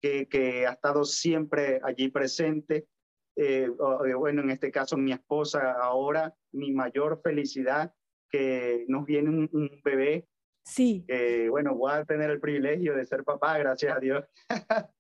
[0.02, 2.88] que, que ha estado siempre allí presente.
[3.36, 7.94] Eh, eh, bueno, en este caso mi esposa, ahora mi mayor felicidad,
[8.30, 10.28] que nos viene un, un bebé
[10.64, 11.06] Sí.
[11.50, 14.24] bueno, voy a tener el privilegio de ser papá, gracias a Dios.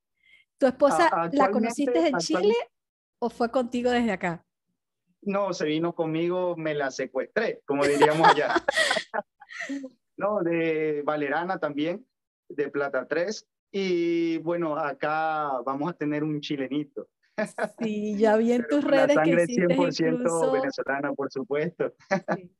[0.58, 2.56] ¿Tu esposa la conociste en Chile
[3.20, 4.44] o fue contigo desde acá?
[5.22, 8.56] No, se vino conmigo, me la secuestré, como diríamos allá.
[10.18, 12.06] no, de Valerana también,
[12.50, 13.48] de Plata 3.
[13.72, 17.08] Y bueno, acá vamos a tener un chilenito.
[17.80, 20.52] Sí, ya vi en tus redes que hiciste 100% incluso...
[20.52, 21.94] venezolana, por supuesto.
[22.36, 22.52] Sí.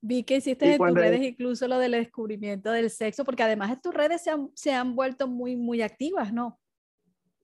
[0.00, 3.94] Vi que hiciste en tus redes incluso lo del descubrimiento del sexo, porque además tus
[3.94, 6.60] redes se han, se han vuelto muy, muy activas, ¿no?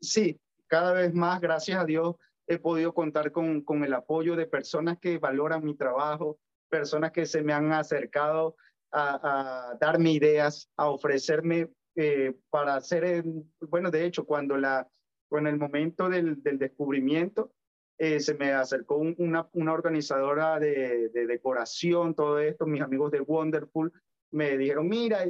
[0.00, 4.46] Sí, cada vez más, gracias a Dios, he podido contar con, con el apoyo de
[4.46, 8.56] personas que valoran mi trabajo, personas que se me han acercado
[8.90, 13.24] a, a darme ideas, a ofrecerme eh, para hacer,
[13.68, 14.88] bueno, de hecho, cuando la,
[15.38, 17.52] en el momento del, del descubrimiento,
[17.98, 23.92] eh, se me acercó una, una, organizadora de, decoración, todo esto, mis amigos de Wonderful,
[24.30, 25.26] me dijeron, mira,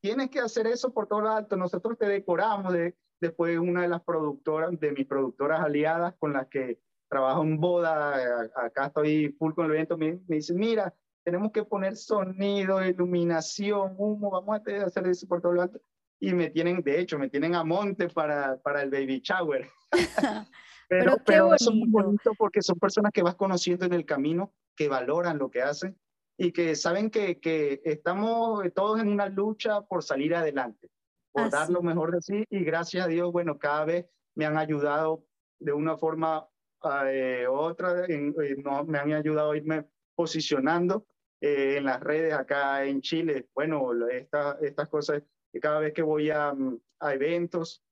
[0.00, 2.72] tienes que hacer eso por todo lo alto, nosotros te decoramos.
[2.72, 7.60] De, después una de las productoras, de mis productoras aliadas con las que trabajo en
[7.60, 12.82] boda, acá estoy full con el evento, me, me dice, mira, tenemos que poner sonido,
[12.82, 15.80] iluminación, humo, vamos a hacer eso por todo lo alto.
[16.20, 19.68] Y me tienen, de hecho, me tienen a monte para, para el baby shower.
[20.86, 24.52] Pero, pero, eso es muy bonito porque son personas que vas conociendo en el camino,
[24.76, 25.98] que valoran lo que hacen
[26.36, 30.90] y que saben que, que estamos todos en una lucha por salir adelante,
[31.32, 34.58] por dar lo mejor de sí y gracias a Dios, bueno, cada vez me han
[34.58, 35.24] ayudado
[35.58, 36.46] de una forma
[36.82, 41.06] u eh, otra, en, eh, no, me han ayudado a irme posicionando
[41.40, 43.48] eh, en las redes acá en Chile.
[43.54, 45.22] Bueno, esta, estas cosas,
[45.60, 47.82] cada vez que voy a, mm, a eventos,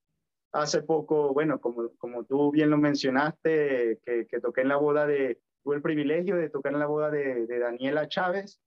[0.51, 5.07] hace poco, bueno, como, como tú bien lo mencionaste, que, que toqué en la boda
[5.07, 8.59] de, tuve el privilegio de tocar en la boda de, de Daniela Chávez.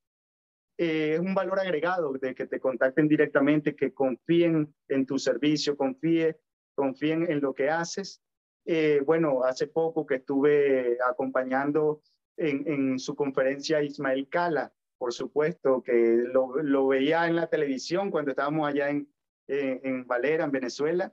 [0.78, 5.76] Eh, es un valor agregado de que te contacten directamente, que confíen en tu servicio,
[5.76, 6.38] confíe,
[6.74, 8.20] confíen en lo que haces.
[8.64, 12.02] Eh, bueno, hace poco que estuve acompañando
[12.36, 18.10] en, en, su conferencia Ismael Cala, por supuesto, que lo, lo veía en la televisión
[18.10, 19.08] cuando estábamos allá en,
[19.48, 21.12] en, en Valera, en Venezuela,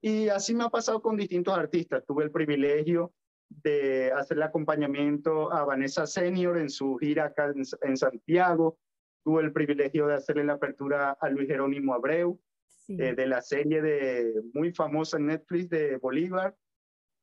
[0.00, 2.04] y así me ha pasado con distintos artistas.
[2.06, 3.12] Tuve el privilegio
[3.48, 8.78] de hacer el acompañamiento a Vanessa Senior en su gira acá en, Santiago.
[9.24, 12.40] Tuve el privilegio de hacerle la apertura a Luis Jerónimo Abreu,
[12.88, 16.56] eh, de la serie de, muy famosa en Netflix de Bolívar.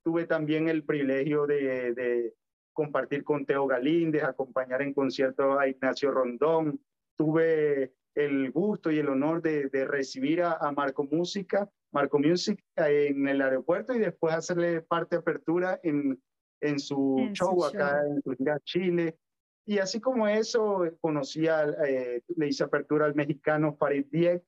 [0.03, 2.33] Tuve también el privilegio de, de
[2.73, 6.79] compartir con Teo Galíndez, acompañar en concierto a Ignacio Rondón.
[7.17, 12.59] Tuve el gusto y el honor de, de recibir a, a Marco Música Marco Music
[12.75, 16.19] en el aeropuerto y después hacerle parte de apertura en,
[16.59, 18.21] en su show acá en
[18.63, 19.17] Chile.
[19.65, 24.43] Y así como eso, conocí eh, le hice apertura al mexicano Farid Diek,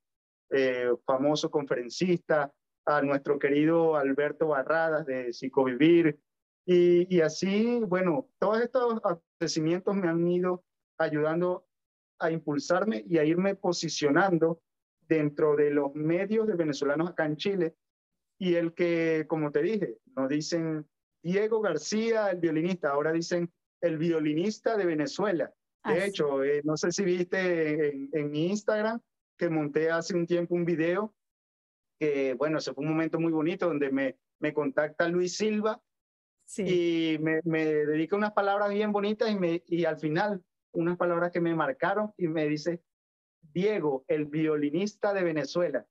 [0.49, 2.51] eh, famoso conferencista,
[2.87, 6.19] a nuestro querido Alberto Barradas de Psicovivir.
[6.65, 10.63] Y, y así, bueno, todos estos acontecimientos me han ido
[10.97, 11.67] ayudando
[12.19, 14.61] a impulsarme y a irme posicionando
[15.07, 17.75] dentro de los medios de venezolanos acá en Chile
[18.37, 20.87] y el que, como te dije, nos dicen
[21.21, 23.51] Diego García, el violinista, ahora dicen
[23.81, 25.53] el violinista de Venezuela.
[25.83, 28.99] De hecho, eh, no sé si viste en, en, mi Instagram
[29.37, 31.13] que monté hace un tiempo un video
[31.99, 35.79] que, bueno, se fue un momento muy bonito donde me, me contacta Luis Silva
[36.57, 41.31] y me, me, dedica unas palabras bien bonitas y, me, y al final unas palabras
[41.31, 42.83] que me marcaron y me dice,
[43.41, 45.85] Diego, el violinista de Venezuela.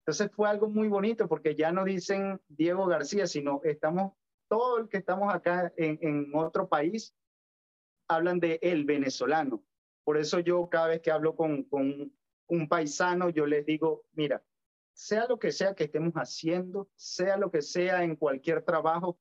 [0.00, 4.12] Entonces fue algo muy bonito porque ya no dicen Diego García, sino estamos,
[4.48, 7.14] todo el que estamos acá en, en otro país,
[8.08, 9.62] hablan de el venezolano.
[10.04, 12.12] Por eso yo cada vez que hablo con, con
[12.48, 14.42] un paisano, yo les digo, mira,
[14.92, 19.18] sea lo que sea que estemos haciendo, sea lo que sea en cualquier trabajo,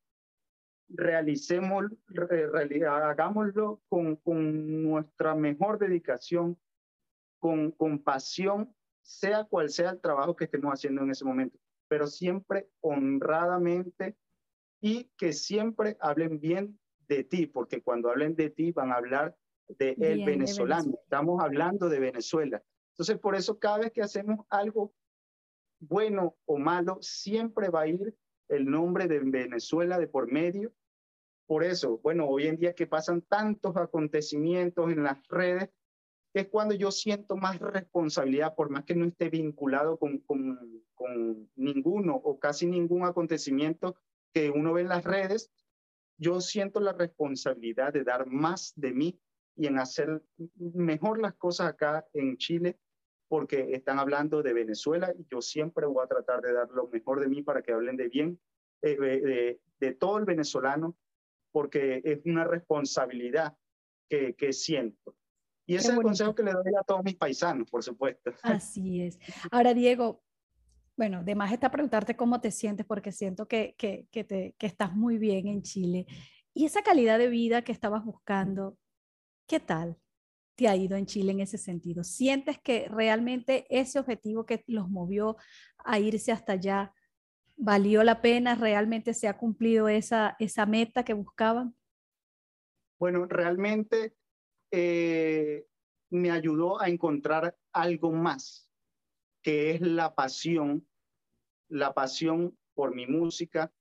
[0.96, 1.86] realicemos,
[2.88, 6.58] hagámoslo con, con, nuestra mejor dedicación,
[7.40, 12.08] con, con pasión, sea cual sea el trabajo que estemos haciendo en ese momento, pero
[12.08, 14.16] siempre honradamente
[14.80, 19.36] y que siempre hablen bien de ti, porque cuando hablen de ti van a hablar
[19.68, 21.00] de el venezolano.
[21.04, 22.62] Estamos hablando de Venezuela.
[22.94, 24.94] Entonces, por eso cada vez que hacemos algo
[25.80, 28.16] bueno o malo, siempre va a ir
[28.50, 30.74] el nombre de Venezuela de por medio.
[31.52, 35.70] Por eso, bueno, hoy en día que pasan tantos acontecimientos en las redes,
[36.34, 40.58] es cuando yo siento más responsabilidad, por más que no esté vinculado con, con,
[40.94, 43.98] con ninguno o casi ningún acontecimiento
[44.34, 45.52] que uno ve en las redes,
[46.18, 49.20] yo siento la responsabilidad de dar más de mí
[49.58, 50.24] y en hacer
[50.56, 52.80] mejor las cosas acá en Chile,
[53.28, 57.20] porque están hablando de Venezuela y yo siempre voy a tratar de dar lo mejor
[57.20, 58.40] de mí para que hablen de bien
[58.84, 60.96] eh, de, de, todo el venezolano,
[61.52, 63.56] porque es una responsabilidad
[64.10, 65.16] que, que siento.
[65.66, 68.34] Y ese es el consejo que le doy a todos mis paisanos, por supuesto.
[68.44, 69.20] Así es.
[69.52, 70.24] Ahora, Diego,
[70.98, 74.94] bueno, además está preguntarte cómo te sientes, porque siento que, que, que, te, que estás
[74.94, 76.06] muy bien en Chile.
[76.54, 78.78] Y esa calidad de vida que estabas buscando,
[79.52, 79.98] ¿Qué tal
[80.56, 82.06] te ha ido en Chile en ese sentido?
[82.06, 85.36] ¿Sientes que realmente ese objetivo que los movió
[85.80, 86.94] a irse hasta allá
[87.62, 88.56] valió la pena?
[88.56, 91.76] ¿Realmente se ha cumplido esa, esa meta que buscaban?
[93.00, 94.16] Bueno, realmente
[94.72, 95.66] eh,
[96.10, 98.68] me ayudó a encontrar algo más,
[99.44, 100.88] que es la pasión,
[101.70, 103.72] la pasión por mi música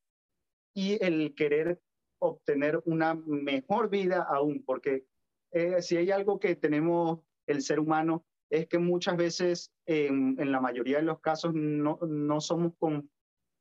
[0.74, 1.80] y el querer
[2.18, 5.06] obtener una mejor vida aún, porque
[5.52, 10.60] eh, si hay algo que tenemos el ser humano, es que muchas veces, en, la
[10.60, 13.10] mayoría de los casos, no, no somos con,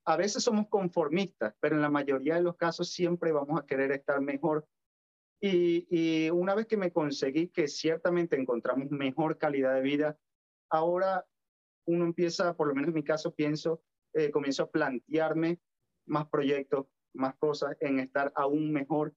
[0.05, 3.91] a veces somos conformistas, pero en la mayoría de los casos siempre vamos a querer
[3.91, 4.67] estar mejor.
[5.41, 10.17] Y, una vez que me conseguí que ciertamente encontramos mejor calidad de vida,
[10.69, 11.25] ahora
[11.85, 13.81] uno empieza, por lo menos en mi caso, pienso,
[14.13, 15.59] eh, comienzo a plantearme
[16.07, 19.13] más proyectos, más cosas, en estar aún mejor,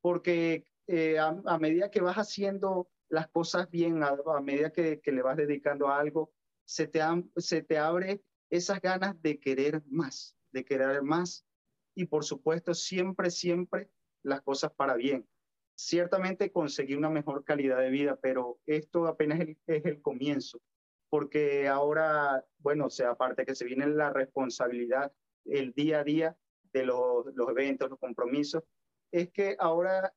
[0.00, 5.36] porque eh, a, medida que vas haciendo las cosas bien, a, medida que, le vas
[5.36, 6.32] dedicando a algo,
[6.64, 7.00] se te,
[7.36, 11.46] se te abre esas ganas de querer más, de querer más
[11.94, 13.90] y por supuesto siempre, siempre
[14.22, 15.28] las cosas para bien.
[15.76, 20.60] Ciertamente conseguí una mejor calidad de vida, pero esto apenas es el, comienzo,
[21.08, 25.12] porque ahora, bueno, o sea, aparte que se viene la responsabilidad,
[25.44, 26.36] el día a día
[26.72, 28.64] de los, los eventos, los compromisos,
[29.12, 30.14] es que ahora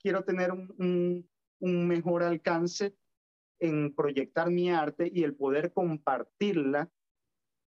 [0.00, 1.28] quiero tener un,
[1.60, 2.94] un, mejor alcance
[3.60, 6.90] en proyectar mi arte y el poder compartirla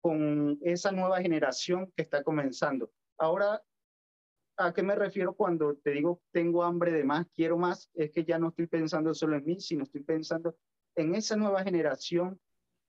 [0.04, 2.92] con esa nueva generación que está comenzando.
[3.18, 3.63] Ahora,
[4.58, 7.89] ¿a qué me refiero cuando te digo tengo hambre de más, quiero más?
[7.94, 10.58] Es que ya no estoy pensando solo en mí, sino estoy pensando
[10.98, 12.38] en esa nueva generación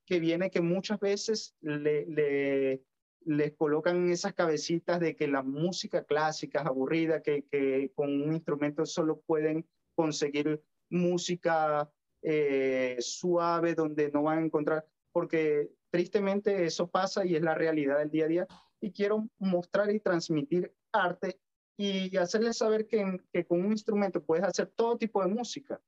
[0.06, 2.82] que viene que muchas veces le, le,
[3.20, 8.84] les colocan esas cabecitas de que la música clásica es aburrida, que, con un instrumento
[8.86, 11.88] solo pueden conseguir música
[12.22, 17.98] eh, suave donde no van a encontrar, porque tristemente eso pasa y es la realidad
[17.98, 18.46] del día a día.
[18.80, 21.38] Y quiero mostrar y transmitir arte
[21.76, 25.80] y hacerles saber que, que con un instrumento puedes hacer todo tipo de música.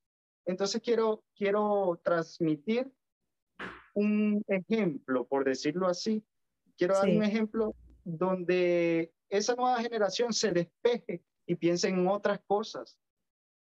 [0.44, 2.88] Entonces quiero, quiero transmitir
[3.94, 6.24] un ejemplo, por decirlo así,
[6.78, 12.96] Quiero dar un ejemplo donde esa nueva generación se despeje y piense en otras cosas,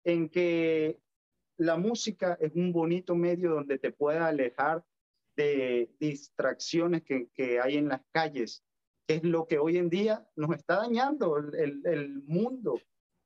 [0.06, 0.98] en que
[1.58, 4.84] la música es un bonito medio donde te pueda alejar
[5.36, 8.64] de distracciones que, que hay en las calles,
[9.08, 12.80] que es lo que hoy en día nos está dañando el, el mundo,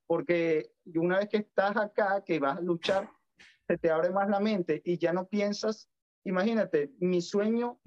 [0.07, 3.09] porque una vez que estás acá, que vas a luchar,
[3.67, 5.89] se te abre más la mente y ya no piensas,
[6.23, 7.79] imagínate, mi sueño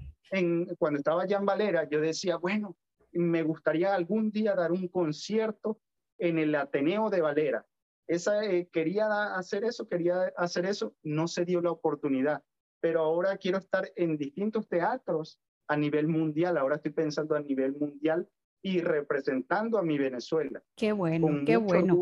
[0.79, 2.77] cuando estaba allá en Valera, yo decía, bueno,
[3.13, 5.81] me gustaría algún día dar un concierto
[6.19, 7.67] en el Ateneo de Valera.
[8.07, 12.43] Esa, eh, quería hacer eso, quería hacer eso, no se dio la oportunidad,
[12.81, 17.77] pero ahora quiero estar en distintos teatros a nivel mundial, ahora estoy pensando a nivel
[17.77, 18.29] mundial
[18.63, 20.63] y representando a mi Venezuela.
[20.77, 22.01] Qué bueno, qué bueno.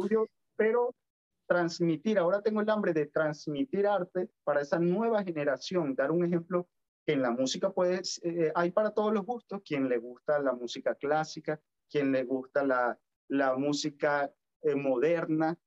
[0.56, 0.94] pero
[1.48, 6.68] transmitir, ahora tengo el hambre de transmitir arte para esa nueva generación, dar un ejemplo
[7.06, 8.20] que en la música pues
[8.54, 12.98] hay para todos los gustos, quien le gusta la música clásica, quien le gusta la,
[13.28, 15.58] la música eh, moderna,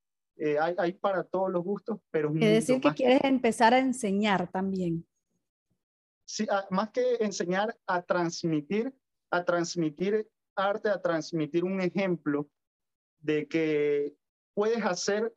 [0.61, 2.31] hay, hay, para todos los gustos, pero...
[2.35, 5.05] Es decir, que quieres empezar a enseñar también.
[6.25, 8.93] Sí, más que enseñar, a transmitir,
[9.31, 12.49] a transmitir arte, a transmitir un ejemplo
[13.19, 14.15] de que
[14.53, 15.33] puedes hacer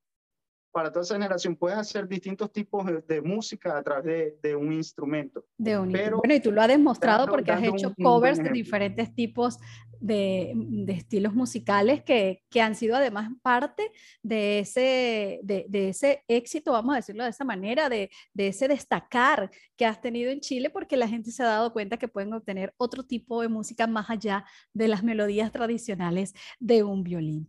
[0.73, 5.45] para toda esa generación puedes hacer distintos tipos de, música a través de, un instrumento.
[5.59, 9.15] De un Pero, bueno, y tú lo has demostrado porque has hecho covers de diferentes
[9.15, 9.59] tipos
[10.01, 13.93] de, de, estilos musicales que, que, han sido además parte
[14.23, 18.67] de ese, de, de, ese éxito, vamos a decirlo de esa manera, de, de ese
[18.67, 22.33] destacar que has tenido en Chile porque la gente se ha dado cuenta que pueden
[22.33, 27.49] obtener otro tipo de música más allá de las melodías tradicionales de un violín.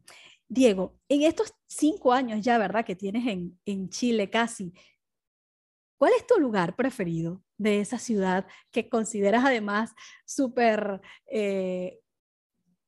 [0.54, 2.86] Diego, en estos cinco años ya, ¿verdad?
[2.86, 4.72] Que tienes en, en Chile casi,
[5.97, 9.95] ¿cuál es tu lugar preferido de esa ciudad que consideras además
[10.26, 11.99] súper eh,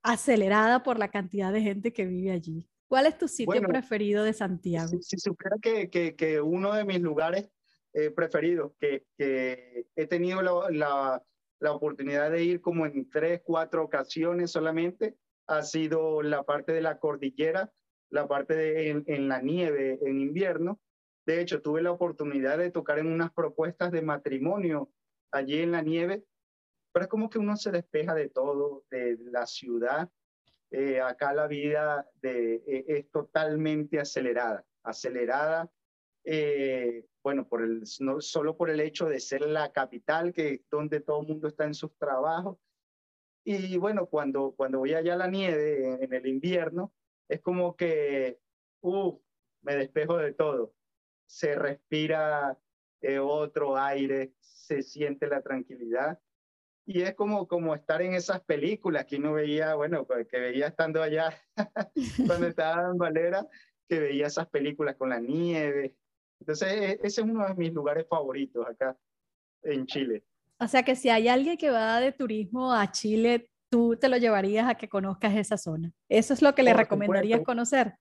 [0.04, 2.70] acelerada por la cantidad de gente que vive allí?
[2.88, 5.02] ¿Cuál es tu sitio preferido de Santiago?
[5.02, 7.50] Si, supiera que, que, que, uno de mis lugares
[7.94, 11.24] eh, preferidos, que, que, he tenido la, la,
[11.60, 15.18] la, oportunidad de ir como en tres, cuatro ocasiones solamente,
[15.48, 17.72] ha sido la parte de la cordillera,
[18.10, 20.80] la parte en, la nieve en invierno.
[21.26, 24.92] De hecho, tuve la oportunidad de tocar en unas propuestas de matrimonio
[25.32, 26.24] allí en la nieve,
[26.94, 30.10] pero es como que uno se despeja de todo, de la ciudad.
[30.72, 35.70] Eh, acá la vida eh, es totalmente acelerada, acelerada,
[36.26, 41.00] eh, bueno, por el, no solo por el hecho de ser la capital, que donde
[41.00, 42.58] todo el mundo está en sus trabajos,
[43.46, 46.92] y bueno, cuando, cuando voy allá a la nieve en, el invierno,
[47.30, 48.40] es como que,
[48.82, 49.22] uff,
[49.62, 50.74] me despejo de todo.
[51.28, 52.58] Se respira
[53.02, 56.20] eh, otro aire, se siente la tranquilidad.
[56.88, 60.68] Y es como, como estar en esas películas que uno veía, bueno, pues, que veía
[60.68, 61.40] estando allá,
[62.28, 63.48] cuando estaba en Valera,
[63.88, 65.96] que veía esas películas con la nieve.
[66.40, 68.98] Entonces, e, ese es uno de mis lugares favoritos acá
[69.62, 70.24] en Chile.
[70.60, 74.18] O sea que si hay alguien que va de turismo a Chile, tú te lo
[74.18, 75.92] llevarías a que conozcas esa zona.
[76.10, 77.96] Eso es lo que le recomendarías conocer.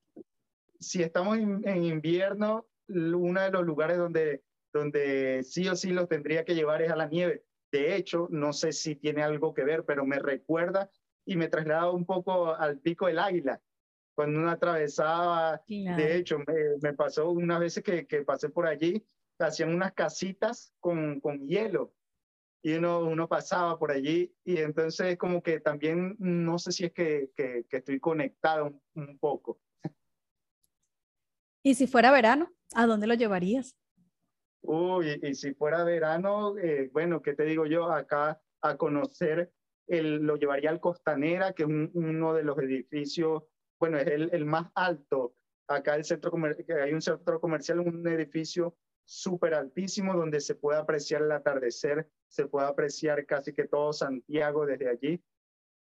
[0.79, 4.43] Si estamos en, invierno, uno de los lugares donde,
[4.73, 7.45] donde sí o sí los tendría que llevar es a la nieve.
[7.73, 10.89] De hecho, no sé si tiene algo que ver, pero me recuerda
[11.27, 13.61] y me traslada un poco al pico del águila.
[14.15, 19.05] Cuando uno atravesaba, de hecho, me, me, pasó unas veces que, que pasé por allí,
[19.41, 21.93] hacían unas casitas con, con hielo
[22.65, 26.93] y uno, uno pasaba por allí y entonces como que también no sé si es
[26.93, 29.61] que, que, estoy conectado un, poco.
[31.62, 33.77] ¿Y si fuera verano, a dónde lo llevarías?
[34.62, 37.93] Uy, y, si fuera verano, eh, bueno, ¿qué te digo yo?
[37.93, 39.53] Acá a conocer,
[39.87, 43.43] el, lo llevaría al Costanera, que es uno de los edificios,
[43.79, 45.35] bueno, es el, el más alto.
[45.69, 48.75] Acá el centro comercial, hay un centro comercial, un edificio
[49.05, 54.67] súper altísimo donde se puede apreciar el atardecer, se puede apreciar casi que todo Santiago
[54.67, 55.23] desde allí.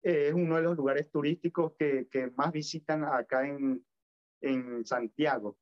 [0.03, 3.85] Eh, es uno de los lugares turísticos que, que más visitan acá en,
[4.43, 5.57] en Santiago.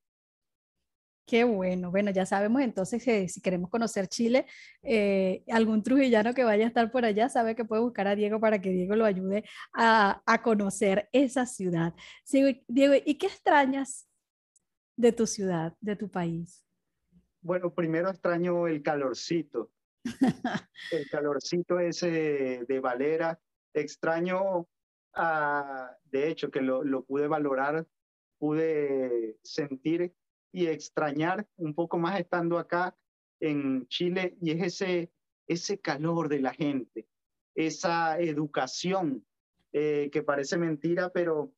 [1.24, 1.90] Qué bueno.
[1.90, 4.46] Bueno, ya sabemos entonces que si queremos conocer Chile,
[4.82, 8.40] eh, algún trujillano que vaya a estar por allá sabe que puede buscar a Diego
[8.40, 11.94] para que Diego lo ayude a, a conocer esa ciudad.
[12.66, 14.08] Diego, ¿y qué extrañas
[14.96, 16.66] de tu ciudad, de tu país?
[17.42, 19.72] Bueno, primero extraño el calorcito.
[20.92, 23.38] el calorcito ese de, Valera.
[23.74, 24.68] Extraño,
[26.04, 27.84] de hecho, que lo, lo pude valorar,
[28.38, 30.14] pude sentir
[30.52, 32.96] y extrañar un poco más estando acá
[33.40, 35.10] en Chile y es ese,
[35.48, 37.08] ese calor de la gente,
[37.56, 39.26] esa educación
[39.72, 41.52] eh, que parece mentira, pero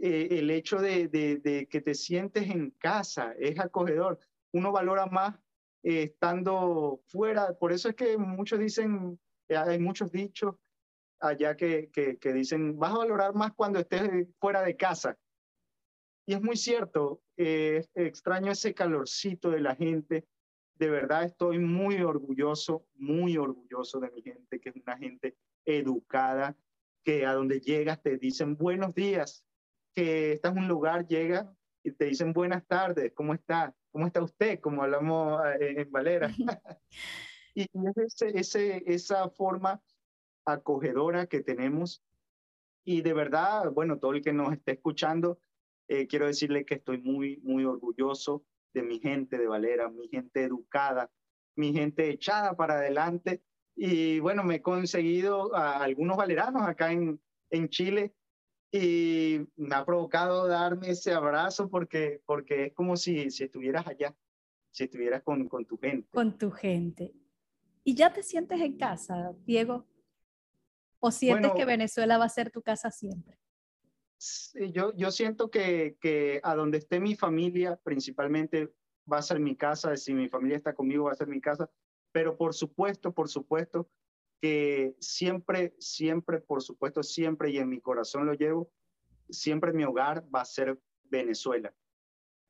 [0.00, 4.18] eh, el hecho de, de, de, que te sientes en casa es acogedor
[4.52, 5.34] uno valora más
[5.82, 7.54] eh, estando fuera.
[7.54, 10.54] Por eso es que muchos dicen, eh, hay muchos dichos
[11.20, 15.16] allá que, que, dicen, vas a valorar más cuando estés fuera de casa.
[16.26, 20.26] Y es muy cierto, eh, extraño ese calorcito de la gente.
[20.74, 26.56] De verdad estoy muy orgulloso, muy orgulloso de mi gente, que es una gente educada,
[27.04, 29.44] que a donde llegas te dicen buenos días,
[29.94, 31.46] que estás en un lugar, llegas
[31.84, 33.74] y te dicen buenas tardes, ¿cómo está?
[33.92, 34.58] ¿Cómo está usted?
[34.60, 36.28] Como hablamos eh, en Valera.
[37.54, 37.66] y
[38.34, 39.80] ese, esa forma
[40.46, 42.02] acogedora que tenemos.
[42.84, 45.38] Y de verdad, bueno, todo el que nos esté escuchando,
[45.88, 50.44] Eh, quiero decirle que estoy muy, muy orgulloso de mi gente de Valera, mi gente
[50.44, 51.10] educada,
[51.56, 53.42] mi gente echada para adelante.
[53.76, 57.20] Y bueno, me he conseguido a algunos valeranos acá en,
[57.50, 58.14] en Chile
[58.72, 64.16] y me ha provocado darme ese abrazo porque, porque es como si, si estuvieras allá,
[64.70, 66.08] si estuvieras con, con tu gente.
[66.10, 67.12] Con tu gente.
[67.84, 69.86] ¿Y ya te sientes en casa, Diego?
[71.00, 73.38] ¿O sientes que Venezuela va a ser tu casa siempre?
[74.72, 78.72] Yo, yo siento que, que a donde esté mi familia, principalmente
[79.12, 81.68] va a ser mi casa, si mi familia está conmigo va a ser mi casa,
[82.10, 83.90] pero por supuesto, por supuesto
[84.42, 88.70] que siempre, siempre, por supuesto, siempre y en mi corazón lo llevo,
[89.30, 91.72] siempre mi hogar va a ser Venezuela.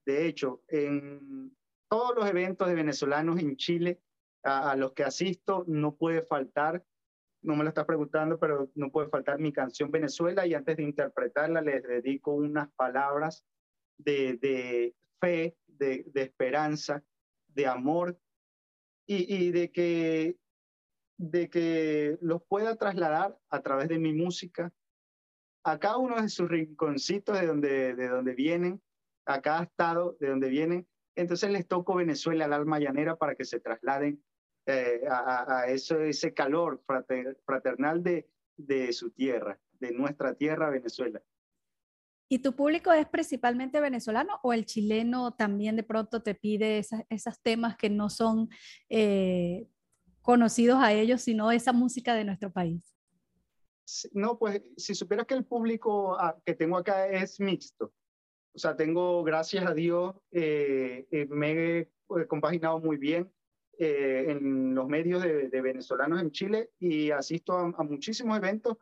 [0.05, 1.55] De hecho, en
[1.89, 4.01] todos los eventos de venezolanos en Chile
[4.43, 6.85] a, a los que asisto, no puede faltar
[7.43, 10.85] no me lo estás preguntando, pero no puede faltar mi canción Venezuela y antes de
[10.85, 13.45] interpretarla les dedico unas palabras
[13.99, 17.03] de, de fe, de, de, esperanza,
[17.49, 18.17] de amor
[19.07, 20.37] y, y, de, que,
[21.19, 24.73] de que los pueda trasladar a través de mi música
[25.65, 28.83] a cada uno de sus rinconcitos de donde, de donde vienen,
[29.27, 30.89] a cada estado de donde vienen.
[31.15, 34.23] Entonces les toco Venezuela al alma llanera para que se trasladen
[34.67, 36.83] eh, a, eso, ese calor
[37.45, 41.23] fraternal de, de su tierra, de nuestra tierra, Venezuela.
[42.33, 47.43] ¿Y tu público es principalmente venezolano o el chileno también de pronto te pide esos
[47.43, 48.49] temas que no son
[48.89, 49.69] eh,
[50.23, 52.95] conocidos a ellos, sino esa música de nuestro país?
[54.13, 57.93] No, pues si supieras que el público ah, que tengo acá es mixto.
[58.55, 61.89] O sea, tengo, gracias a Dios, eh, me he
[62.29, 63.33] compaginado muy bien
[63.79, 68.77] eh, en los medios de, venezolanos en Chile y asisto a, muchísimos eventos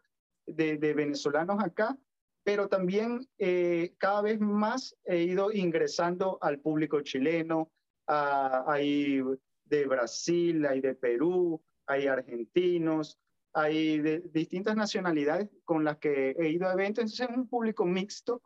[0.44, 1.96] de, venezolanos acá,
[2.42, 7.70] pero también eh, cada vez más he ido ingresando al público chileno,
[8.06, 9.22] hay
[9.70, 13.18] de Brasil, hay de Perú, hay argentinos,
[13.54, 17.86] hay de distintas nacionalidades con las que he ido a eventos, entonces es un público
[17.86, 18.42] mixto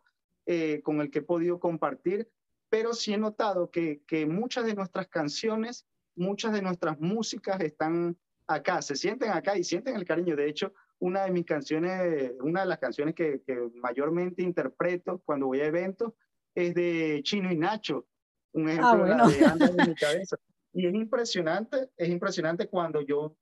[0.46, 2.30] eh, con el que he podido compartir,
[2.68, 8.16] pero sí he notado que, que muchas de nuestras canciones muchas de nuestras músicas están
[8.46, 10.36] acá, se sienten acá y sienten el cariño.
[10.36, 13.40] De hecho, una de mis canciones, una de las canciones que,
[13.74, 16.12] mayormente interpreto cuando voy a eventos
[16.54, 18.06] es de Chino y Nacho,
[18.52, 20.36] un ah, ejemplo de Anda en mi cabeza.
[20.74, 23.36] Y es impresionante, es impresionante cuando yo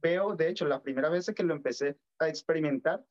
[0.00, 3.04] veo, de hecho, las primeras veces que lo empecé a experimentar,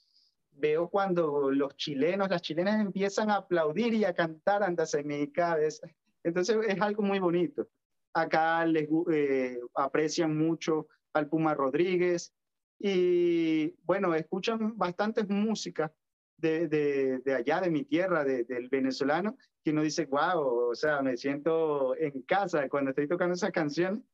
[0.52, 5.32] veo cuando los chilenos, las chilenas empiezan a aplaudir y a cantar Andas en mi
[5.32, 5.88] cabeza.
[6.24, 7.68] Entonces es algo muy bonito
[8.16, 12.34] acá les eh, aprecian mucho al Puma Rodríguez
[12.80, 15.92] y bueno, escuchan bastantes músicas
[16.38, 21.18] de, de, allá, de mi tierra, del venezolano, que uno dice, wow, o sea, me
[21.18, 22.70] siento en casa.
[22.70, 24.06] Cuando estoy tocando esa canción,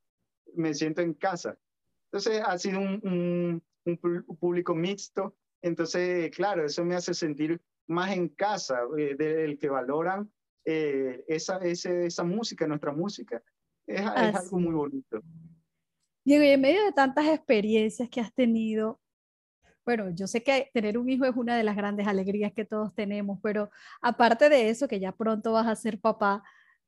[0.55, 1.57] me siento en casa.
[2.11, 3.97] Entonces, ha sido un, un,
[4.39, 5.35] público mixto.
[5.61, 10.31] Entonces, claro, eso me hace sentir más en casa, eh, del que valoran
[10.65, 13.41] eh, esa, esa música, nuestra música.
[13.87, 15.21] Es, algo muy bonito.
[16.23, 18.99] Diego, y en medio de tantas experiencias que has tenido,
[19.85, 22.93] bueno, yo sé que tener un hijo es una de las grandes alegrías que todos
[22.93, 23.69] tenemos, pero
[24.01, 26.43] aparte de eso, que ya pronto vas a ser papá,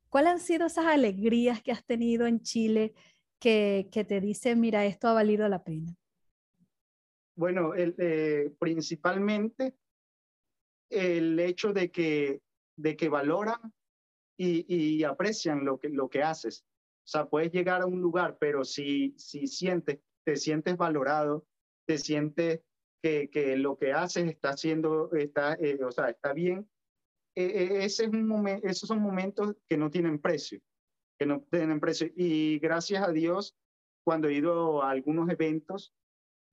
[0.10, 2.94] ¿cuáles han sido esas alegrías que has tenido en Chile
[3.39, 5.96] que, que te dicen, mira, esto ha valido la pena?
[7.36, 9.76] Bueno, el, eh, principalmente
[10.89, 12.41] el hecho de que,
[12.78, 13.74] de que valoran
[14.38, 16.64] y, y aprecian lo que, lo que haces.
[17.06, 21.46] O sea, puedes llegar a un lugar, pero si, si sientes, te sientes valorado,
[21.86, 22.62] te sientes
[23.04, 26.70] que, que lo que haces está haciendo, está, eh, o sea, está bien,
[27.36, 30.62] e, e, ese es un esos son momentos que no tienen precio,
[31.20, 32.10] que no tienen precio.
[32.16, 33.58] Y gracias a Dios,
[34.06, 35.93] cuando he ido a algunos eventos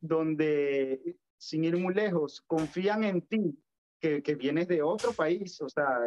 [0.01, 3.57] donde, sin ir muy lejos, confían en ti,
[4.01, 6.01] que, que vienes de otro país, o sea,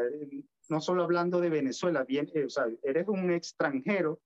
[0.68, 4.20] no solo hablando de Venezuela, bien, eh, o sea, eres un extranjero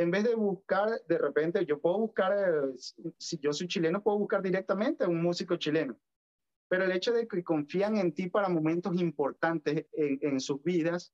[0.00, 2.72] en vez de buscar, de repente, yo puedo buscar, eh,
[3.18, 5.94] si yo soy chileno, puedo buscar directamente a un músico chileno.
[6.68, 11.12] Pero el hecho de que confían en ti para momentos importantes en, sus vidas,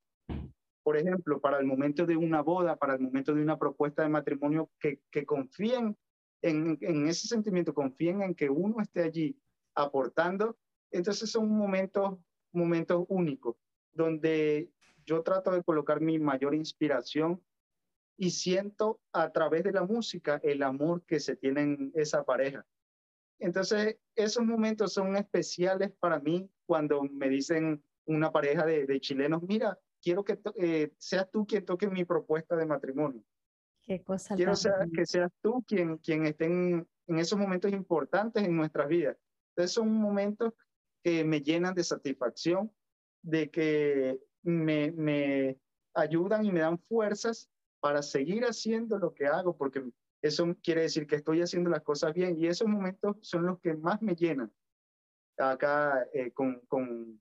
[0.85, 4.09] por ejemplo, para el momento de una boda, para el momento de una propuesta de
[4.09, 5.97] matrimonio, que, que confíen
[6.43, 9.37] en, en, ese sentimiento, confíen en que uno esté allí
[9.75, 10.57] aportando,
[10.93, 12.21] entonces son momentos,
[12.53, 13.57] momentos únicos,
[13.93, 14.71] donde
[15.05, 17.43] yo trato de colocar mi mayor inspiración
[18.17, 22.67] y siento a través de la música el amor que se tiene en esa pareja.
[23.39, 29.79] Entonces, esos momentos son especiales para mí cuando me dicen, una pareja de, chilenos, mira,
[30.01, 33.23] quiero que eh, seas tú quien toque mi propuesta de matrimonio.
[33.83, 34.35] Qué cosa.
[34.35, 34.53] Quiero
[34.95, 39.17] que seas tú quien, quien esté en, esos momentos importantes en nuestras vidas.
[39.51, 40.55] Entonces son momentos
[41.03, 42.73] que me llenan de satisfacción,
[43.23, 45.59] de que me, me
[45.95, 47.49] ayudan y me dan fuerzas
[47.81, 49.83] para seguir haciendo lo que hago, porque
[50.23, 53.75] eso quiere decir que estoy haciendo las cosas bien y esos momentos son los que
[53.75, 54.53] más me llenan
[55.39, 57.21] acá eh, con, con,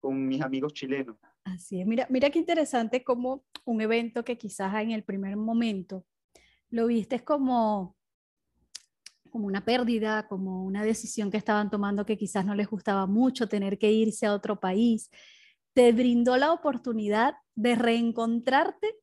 [0.00, 1.16] con, mis amigos chilenos.
[1.44, 6.06] Así es, mira, mira qué interesante como un evento que quizás en el primer momento
[6.70, 7.96] lo viste como,
[9.30, 13.48] como una pérdida, como una decisión que estaban tomando que quizás no les gustaba mucho
[13.48, 15.10] tener que irse a otro país,
[15.72, 18.94] te brindó la oportunidad de reencontrarte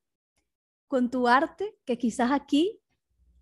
[0.94, 2.80] con tu arte que quizás aquí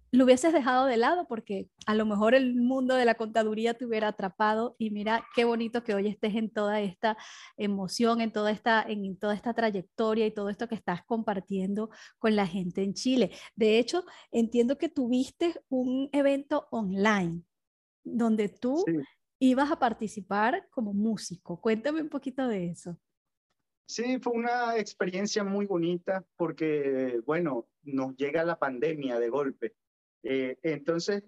[0.10, 3.86] lo hubieses dejado de lado porque a lo mejor el mundo de la contaduría te
[3.86, 7.18] hubiera atrapado y mira qué bonito que hoy estés en toda esta
[7.58, 11.90] emoción, en toda esta, en toda esta trayectoria y todo esto que estás compartiendo
[12.20, 13.32] con la gente en Chile.
[13.54, 17.42] De hecho, entiendo que tuviste un evento online
[18.02, 18.82] donde tú
[19.40, 21.60] ibas a participar como músico.
[21.60, 22.98] Cuéntame un poquito de eso.
[23.92, 29.76] Sí, fue una experiencia muy bonita porque, bueno, nos llega la pandemia de golpe
[30.24, 31.24] eh, entonces,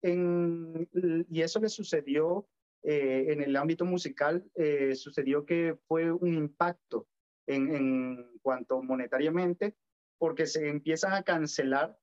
[0.00, 2.46] y eso le sucedió
[2.84, 7.08] eh, en el ámbito musical, eh, sucedió que fue un impacto
[7.48, 9.74] en, en cuanto monetariamente,
[10.16, 11.98] porque se empiezan a cancelar.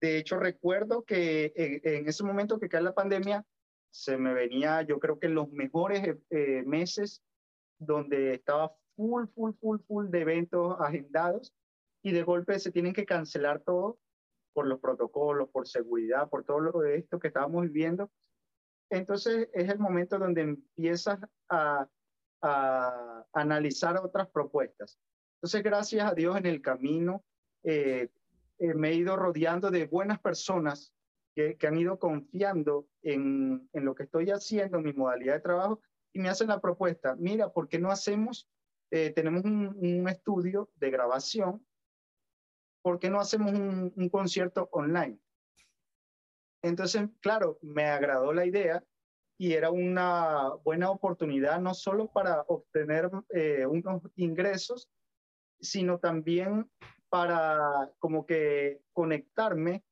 [0.00, 3.44] De hecho, recuerdo que en, ese momento que cae la pandemia,
[3.92, 6.16] se me venía, yo creo que los mejores
[6.64, 7.22] meses
[7.78, 11.54] donde estaba full, full, full, full de eventos agendados
[12.02, 13.98] y de golpe se tienen que cancelar todo
[14.52, 18.10] por los protocolos, por seguridad, por todo lo de esto que estábamos viviendo.
[18.90, 21.88] Entonces es el momento donde empiezas a,
[22.42, 24.98] a analizar otras propuestas.
[25.36, 27.24] Entonces, gracias a Dios en el camino
[27.62, 28.10] eh,
[28.58, 30.92] eh, me he ido rodeando de buenas personas
[31.34, 35.40] que, que han ido confiando en, en, lo que estoy haciendo, en mi modalidad de
[35.40, 35.80] trabajo,
[36.12, 38.50] y me hacen la propuesta, mira, ¿por qué no hacemos,
[38.90, 41.64] eh, tenemos un, un, estudio de grabación
[42.82, 45.18] ¿por qué no hacemos un, concierto online?
[46.62, 48.84] Entonces, claro, me agradó la idea
[49.38, 54.90] y era una buena oportunidad no solo para obtener eh, unos ingresos,
[55.60, 56.70] sino también
[57.08, 59.82] para como que conectarme,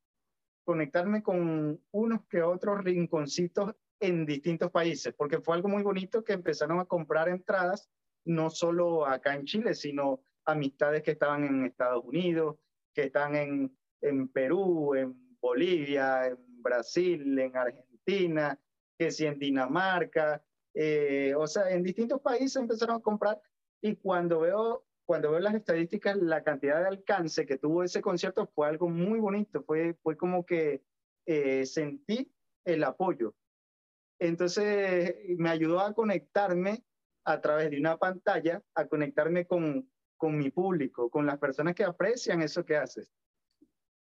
[0.63, 6.33] conectarme con unos que otros rinconcitos en distintos países, porque fue algo muy bonito que
[6.33, 7.89] empezaron a comprar entradas,
[8.25, 12.57] no solo acá en Chile, sino amistades que estaban en Estados Unidos,
[12.93, 18.59] que están en, en Perú, en Bolivia, en Brasil, en Argentina,
[18.97, 20.43] que si en Dinamarca,
[20.73, 23.39] eh, o sea, en distintos países empezaron a comprar
[23.81, 28.47] y cuando veo, cuando veo las estadísticas, la cantidad de alcance que tuvo ese concierto
[28.47, 30.83] fue algo muy bonito, fue, fue como que
[31.25, 32.31] eh, sentí
[32.65, 33.33] el apoyo.
[34.19, 36.83] Entonces me ayudó a conectarme
[37.29, 41.83] a través de una pantalla, a conectarme con, con mi público, con las personas que
[41.83, 43.11] aprecian eso que haces.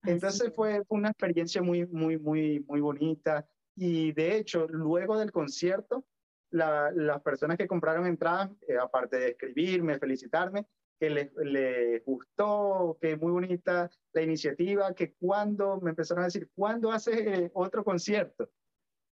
[0.03, 3.45] Entonces fue, una experiencia muy, muy, muy, muy bonita.
[3.75, 6.05] Y de hecho, luego del concierto,
[6.51, 10.65] las personas que compraron entradas, eh, aparte de escribirme, felicitarme,
[10.97, 16.49] que les, les, gustó, que muy bonita la iniciativa, que cuando me empezaron a decir,
[16.55, 18.49] ¿cuándo haces eh, otro concierto?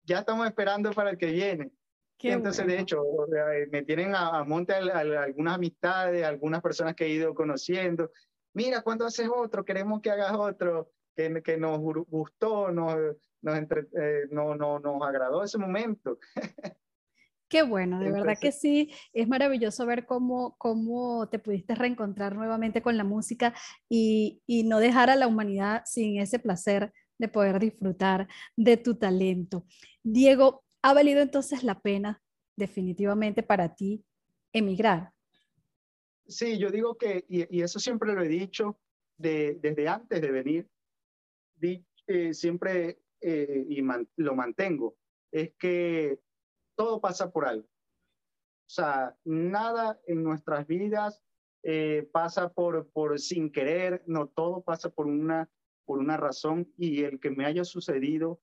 [0.05, 1.73] Ya estamos esperando para el que viene.
[2.23, 3.03] Entonces, de hecho,
[3.35, 8.11] eh, me tienen a, monte algunas amistades, algunas personas que he ido conociendo.
[8.55, 9.65] Mira, ¿cuándo haces otro?
[9.65, 12.97] Queremos que hagas otro, que, que nos gustó, nos,
[13.43, 16.19] nos, eh, no, no, nos agradó ese momento.
[17.49, 22.83] Qué bueno, de verdad que sí, es maravilloso ver cómo, cómo te pudiste reencontrar nuevamente
[22.83, 23.55] con la música
[23.89, 28.97] y, y no dejar a la humanidad sin ese placer de poder disfrutar de tu
[28.97, 29.65] talento.
[30.03, 32.23] Diego, ¿Ha valido entonces la pena
[32.55, 34.05] definitivamente para ti
[34.53, 35.13] emigrar?
[36.29, 38.79] Sí, yo digo que, y, eso siempre lo he dicho
[39.17, 40.71] de, desde antes de venir,
[42.07, 43.83] eh, siempre eh, y
[44.15, 44.97] lo mantengo,
[45.33, 46.21] es que
[46.77, 47.67] todo pasa por algo.
[47.67, 51.21] O sea, nada en nuestras vidas
[51.65, 55.51] eh, pasa por, por sin querer, no, todo pasa por una,
[55.85, 58.41] por una razón y el que me haya sucedido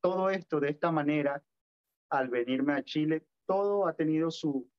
[0.00, 1.42] todo esto de esta manera,
[2.10, 4.70] al venirme a Chile, todo ha tenido su,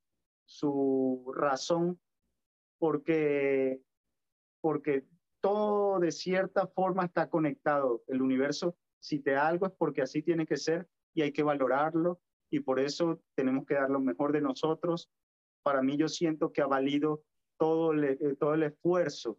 [0.44, 2.00] su razón
[2.78, 3.80] porque,
[4.60, 5.06] porque
[5.40, 8.02] todo de cierta forma está conectado.
[8.06, 11.42] El universo, si te da algo es porque así tiene que ser y hay que
[11.42, 15.10] valorarlo y por eso tenemos que dar lo mejor de nosotros
[15.62, 17.22] para mí yo siento que ha valido
[17.58, 19.38] todo eh, todo el esfuerzo.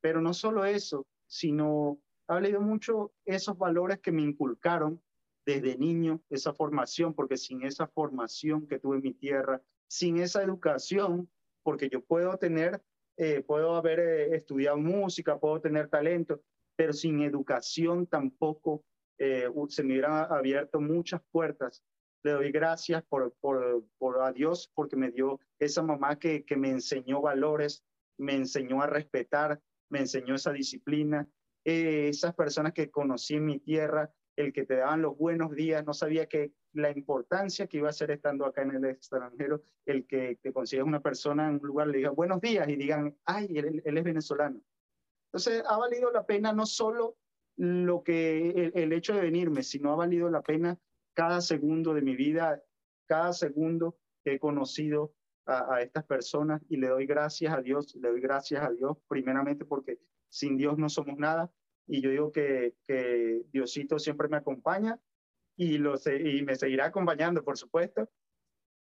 [0.00, 5.02] Pero no solo eso, sino ha valido mucho esos valores que me inculcaron
[5.46, 10.42] desde niño, esa formación, porque sin esa formación que tuve en mi tierra, sin esa
[10.42, 11.30] educación,
[11.62, 12.82] porque yo puedo tener,
[13.16, 16.42] eh, puedo haber eh, estudiado música, puedo tener talento,
[16.76, 18.84] pero sin educación tampoco
[19.18, 21.82] se me hubieran abierto muchas puertas
[22.26, 26.56] le doy gracias por, por, por, a Dios porque me dio esa mamá que, que
[26.56, 27.84] me enseñó valores,
[28.18, 31.28] me enseñó a respetar, me enseñó esa disciplina.
[31.64, 35.84] Eh, esas personas que conocí en mi tierra, el que te daban los buenos días,
[35.84, 40.06] no sabía que la importancia que iba a ser estando acá en el extranjero, el
[40.06, 43.46] que te consigues una persona en un lugar, le diga buenos días y digan, ay,
[43.56, 44.60] él, es venezolano.
[45.28, 47.16] Entonces, ha valido la pena no solo
[47.56, 50.78] lo que el, el, hecho de venirme, sino ha valido la pena
[51.14, 52.62] cada segundo de mi vida,
[53.06, 55.14] cada segundo que he conocido
[55.46, 59.64] a, estas personas y le doy gracias a Dios, le doy gracias a Dios primeramente
[59.64, 61.50] porque sin Dios no somos nada
[61.86, 64.98] y yo digo que, que Diosito siempre me acompaña
[65.56, 68.08] y, lo, y me seguirá acompañando, por supuesto.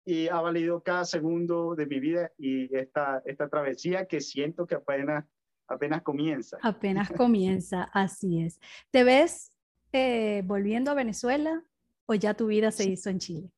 [0.05, 4.75] Y ha valido cada segundo de mi vida y esta, esta travesía que siento que
[4.75, 5.25] apenas,
[5.67, 6.57] apenas comienza.
[6.61, 8.59] Apenas comienza, así es.
[8.89, 9.51] ¿Te ves
[9.91, 11.63] eh, volviendo a Venezuela
[12.07, 13.51] o ya tu vida se hizo en Chile?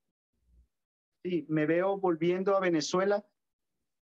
[1.23, 3.25] Sí, me veo volviendo a Venezuela,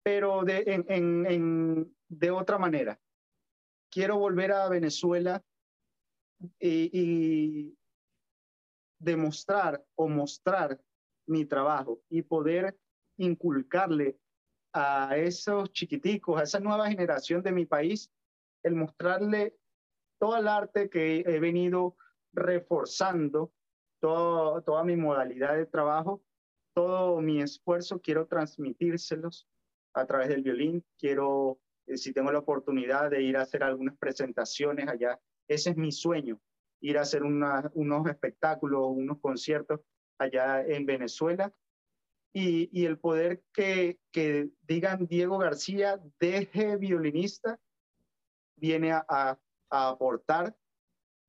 [0.03, 2.99] pero de, en, en, de otra manera.
[3.95, 5.41] Quiero volver a Venezuela
[6.59, 7.73] y,
[8.99, 10.81] demostrar o mostrar
[11.27, 12.77] mi trabajo y poder
[13.15, 14.19] inculcarle
[14.73, 18.11] a esos chiquiticos, a esa nueva generación de mi país,
[18.63, 19.55] el mostrarle
[20.19, 21.95] todo el arte que he venido
[22.33, 23.53] reforzando
[24.01, 26.21] toda mi modalidad de trabajo,
[26.73, 29.47] todo mi esfuerzo, quiero transmitírselos
[29.93, 30.83] a través del violín.
[30.97, 31.61] Quiero,
[31.93, 36.39] si tengo la oportunidad de ir a hacer algunas presentaciones allá, ese es mi sueño,
[36.81, 39.81] ir a hacer unos espectáculos, unos conciertos
[40.17, 41.53] allá en Venezuela.
[42.33, 47.57] Y, y el poder que, que, digan Diego García, deje violinista,
[48.57, 49.39] viene a, a
[49.89, 50.53] aportar,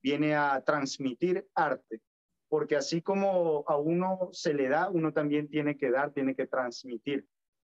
[0.03, 2.01] viene a transmitir arte
[2.49, 6.47] porque así como a uno se le da, uno también tiene que dar, tiene que
[6.47, 7.27] transmitir.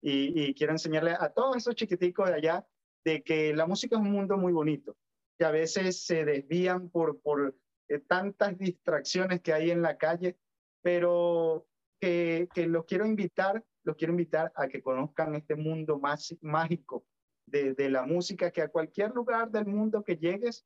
[0.03, 2.67] Y, quiero enseñarle a todos esos chiquiticos de allá
[3.05, 4.97] de que la música es un mundo muy bonito,
[5.39, 7.55] que a veces se desvían por, por
[7.89, 10.39] eh, tantas distracciones que hay en la calle,
[10.83, 11.67] pero
[12.01, 17.05] que, que los quiero invitar, los quiero invitar a que conozcan este mundo más mágico
[17.47, 20.65] de, de la música, que a cualquier lugar del mundo que llegues,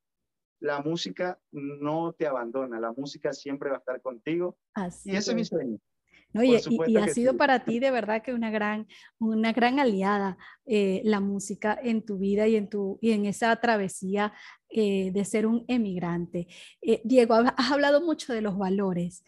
[0.61, 4.57] la música no te abandona, la música siempre va a estar contigo.
[5.03, 5.79] y ese es mi sueño.
[6.35, 8.87] No, y, y, ha sido para ti de verdad que una gran,
[9.19, 13.55] una gran aliada eh, la música en tu vida y en, tu, y en esa
[13.55, 14.33] travesía
[14.69, 16.49] eh, de ser un emigrante.
[16.81, 19.23] Eh, Diego, has hablado mucho de los valores,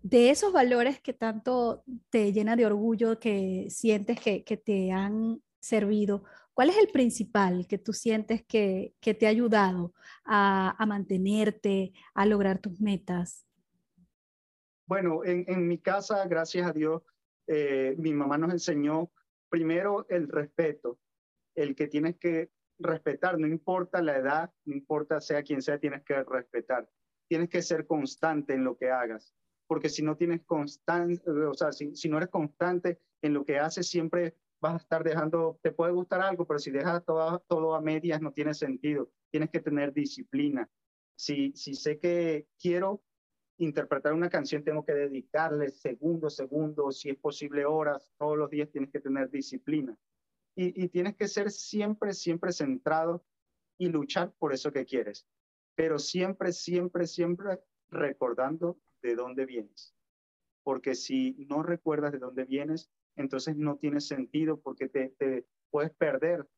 [0.00, 5.42] de esos valores que tanto te llena de orgullo, que sientes que, que te han
[5.58, 6.22] servido.
[6.52, 9.92] ¿Cuál es el principal que tú sientes que, que te ha ayudado
[10.24, 13.44] a, a, mantenerte, a lograr tus metas?
[14.86, 17.02] Bueno, en, en mi casa, gracias a Dios,
[17.46, 19.10] eh, mi mamá nos enseñó
[19.48, 20.98] primero el respeto,
[21.54, 26.02] el que tienes que respetar, no importa la edad, no importa sea quien sea, tienes
[26.02, 26.88] que respetar.
[27.28, 29.34] Tienes que ser constante en lo que hagas,
[29.66, 33.58] porque si no tienes constante, o sea, si, si no eres constante en lo que
[33.58, 37.74] haces, siempre vas a estar dejando, te puede gustar algo, pero si dejas todo, todo
[37.74, 39.10] a medias no tiene sentido.
[39.30, 40.68] Tienes que tener disciplina.
[41.16, 43.02] Si, si sé que quiero
[43.58, 48.70] interpretar una canción, tengo que dedicarle segundos, segundos, si es posible horas, todos los días
[48.70, 49.96] tienes que tener disciplina.
[50.56, 53.24] Y, y tienes que ser siempre, siempre centrado
[53.78, 55.26] y luchar por eso que quieres.
[55.74, 59.94] Pero siempre, siempre, siempre recordando de dónde vienes.
[60.62, 65.92] Porque si no recuerdas de dónde vienes, entonces no tiene sentido porque te, te puedes
[65.92, 66.48] perder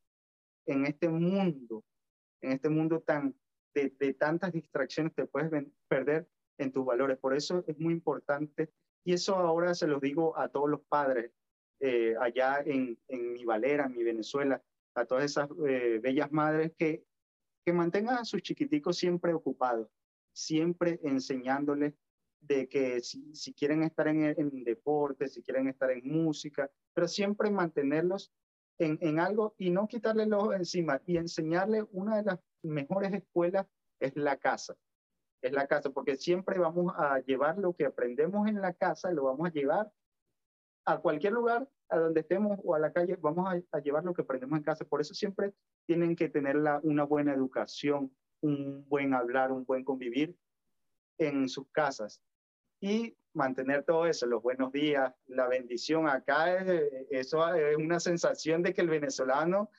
[0.67, 1.85] en este mundo,
[2.43, 3.35] en este mundo tan
[3.75, 5.51] de, de, tantas distracciones, te puedes
[5.89, 6.27] perder
[6.59, 7.19] en tus valores.
[7.19, 8.71] Por eso es muy importante,
[9.05, 11.31] y eso ahora se lo digo a todos los padres
[11.81, 14.63] eh, allá en, en mi Valera, en mi Venezuela,
[14.95, 17.05] a todas esas eh, bellas madres que,
[17.65, 19.89] que mantengan a sus chiquiticos siempre ocupados,
[20.33, 21.95] siempre enseñándoles
[22.41, 27.09] de que si, si quieren estar en, en, deporte, si quieren estar en música, pero
[27.09, 28.33] siempre mantenerlos
[28.79, 33.67] en, en algo y no quitarle los encima y enseñarle una de las mejores escuelas
[34.01, 34.77] es la casa.
[35.43, 39.25] Es la casa, porque siempre vamos a llevar lo que aprendemos en la casa, lo
[39.25, 39.93] vamos a llevar
[40.87, 44.23] a cualquier lugar a donde estemos o a la calle, vamos a, llevar lo que
[44.23, 44.85] aprendemos en casa.
[44.85, 45.53] Por eso siempre
[45.87, 50.37] tienen que tener la, una buena educación, un buen hablar, un buen convivir
[51.19, 52.23] en sus casas
[52.81, 56.09] y mantener todo eso, los buenos días, la bendición.
[56.09, 59.71] Acá es, eso es una sensación de que el venezolano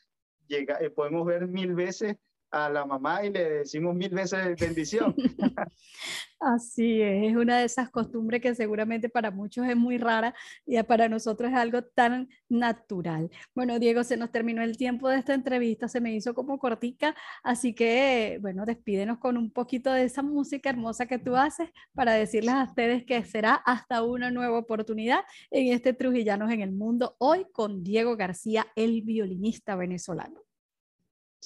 [0.48, 2.18] llega, eh, podemos ver mil veces
[2.52, 5.16] a la mamá y le decimos mil veces bendición.
[6.40, 10.36] Así es, es una de esas costumbres que seguramente para muchos es muy rara
[10.68, 13.32] y para nosotros es algo tan natural.
[13.56, 17.16] Bueno, Diego, se nos terminó el tiempo de esta entrevista, se me hizo como cortica,
[17.44, 22.14] así que, bueno, despídenos con un poquito de esa música hermosa que tú haces para
[22.14, 27.16] decirles a ustedes que será hasta una nueva oportunidad en este Trujillanos en el Mundo,
[27.18, 30.47] hoy con Diego García, el violinista venezolano.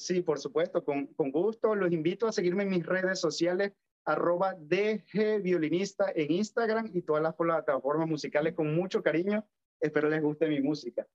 [0.01, 1.75] Sí, por supuesto, con, con gusto.
[1.75, 3.73] Los invito a seguirme en mis redes sociales,
[4.03, 9.47] arroba DG Violinista en Instagram y todas las plataformas musicales con mucho cariño.
[9.79, 11.05] Espero les guste mi música.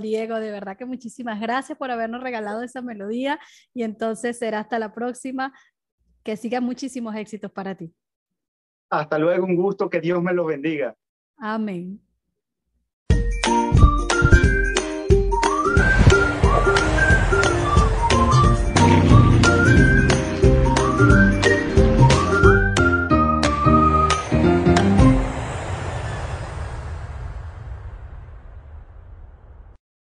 [0.00, 0.40] Diego.
[0.40, 3.38] De verdad que muchísimas gracias por habernos regalado esa melodía
[3.72, 5.52] y entonces será hasta la próxima.
[6.22, 7.94] Que sigan muchísimos éxitos para ti.
[8.90, 10.94] Hasta luego, un gusto, que Dios me lo bendiga.
[11.36, 12.03] Amén.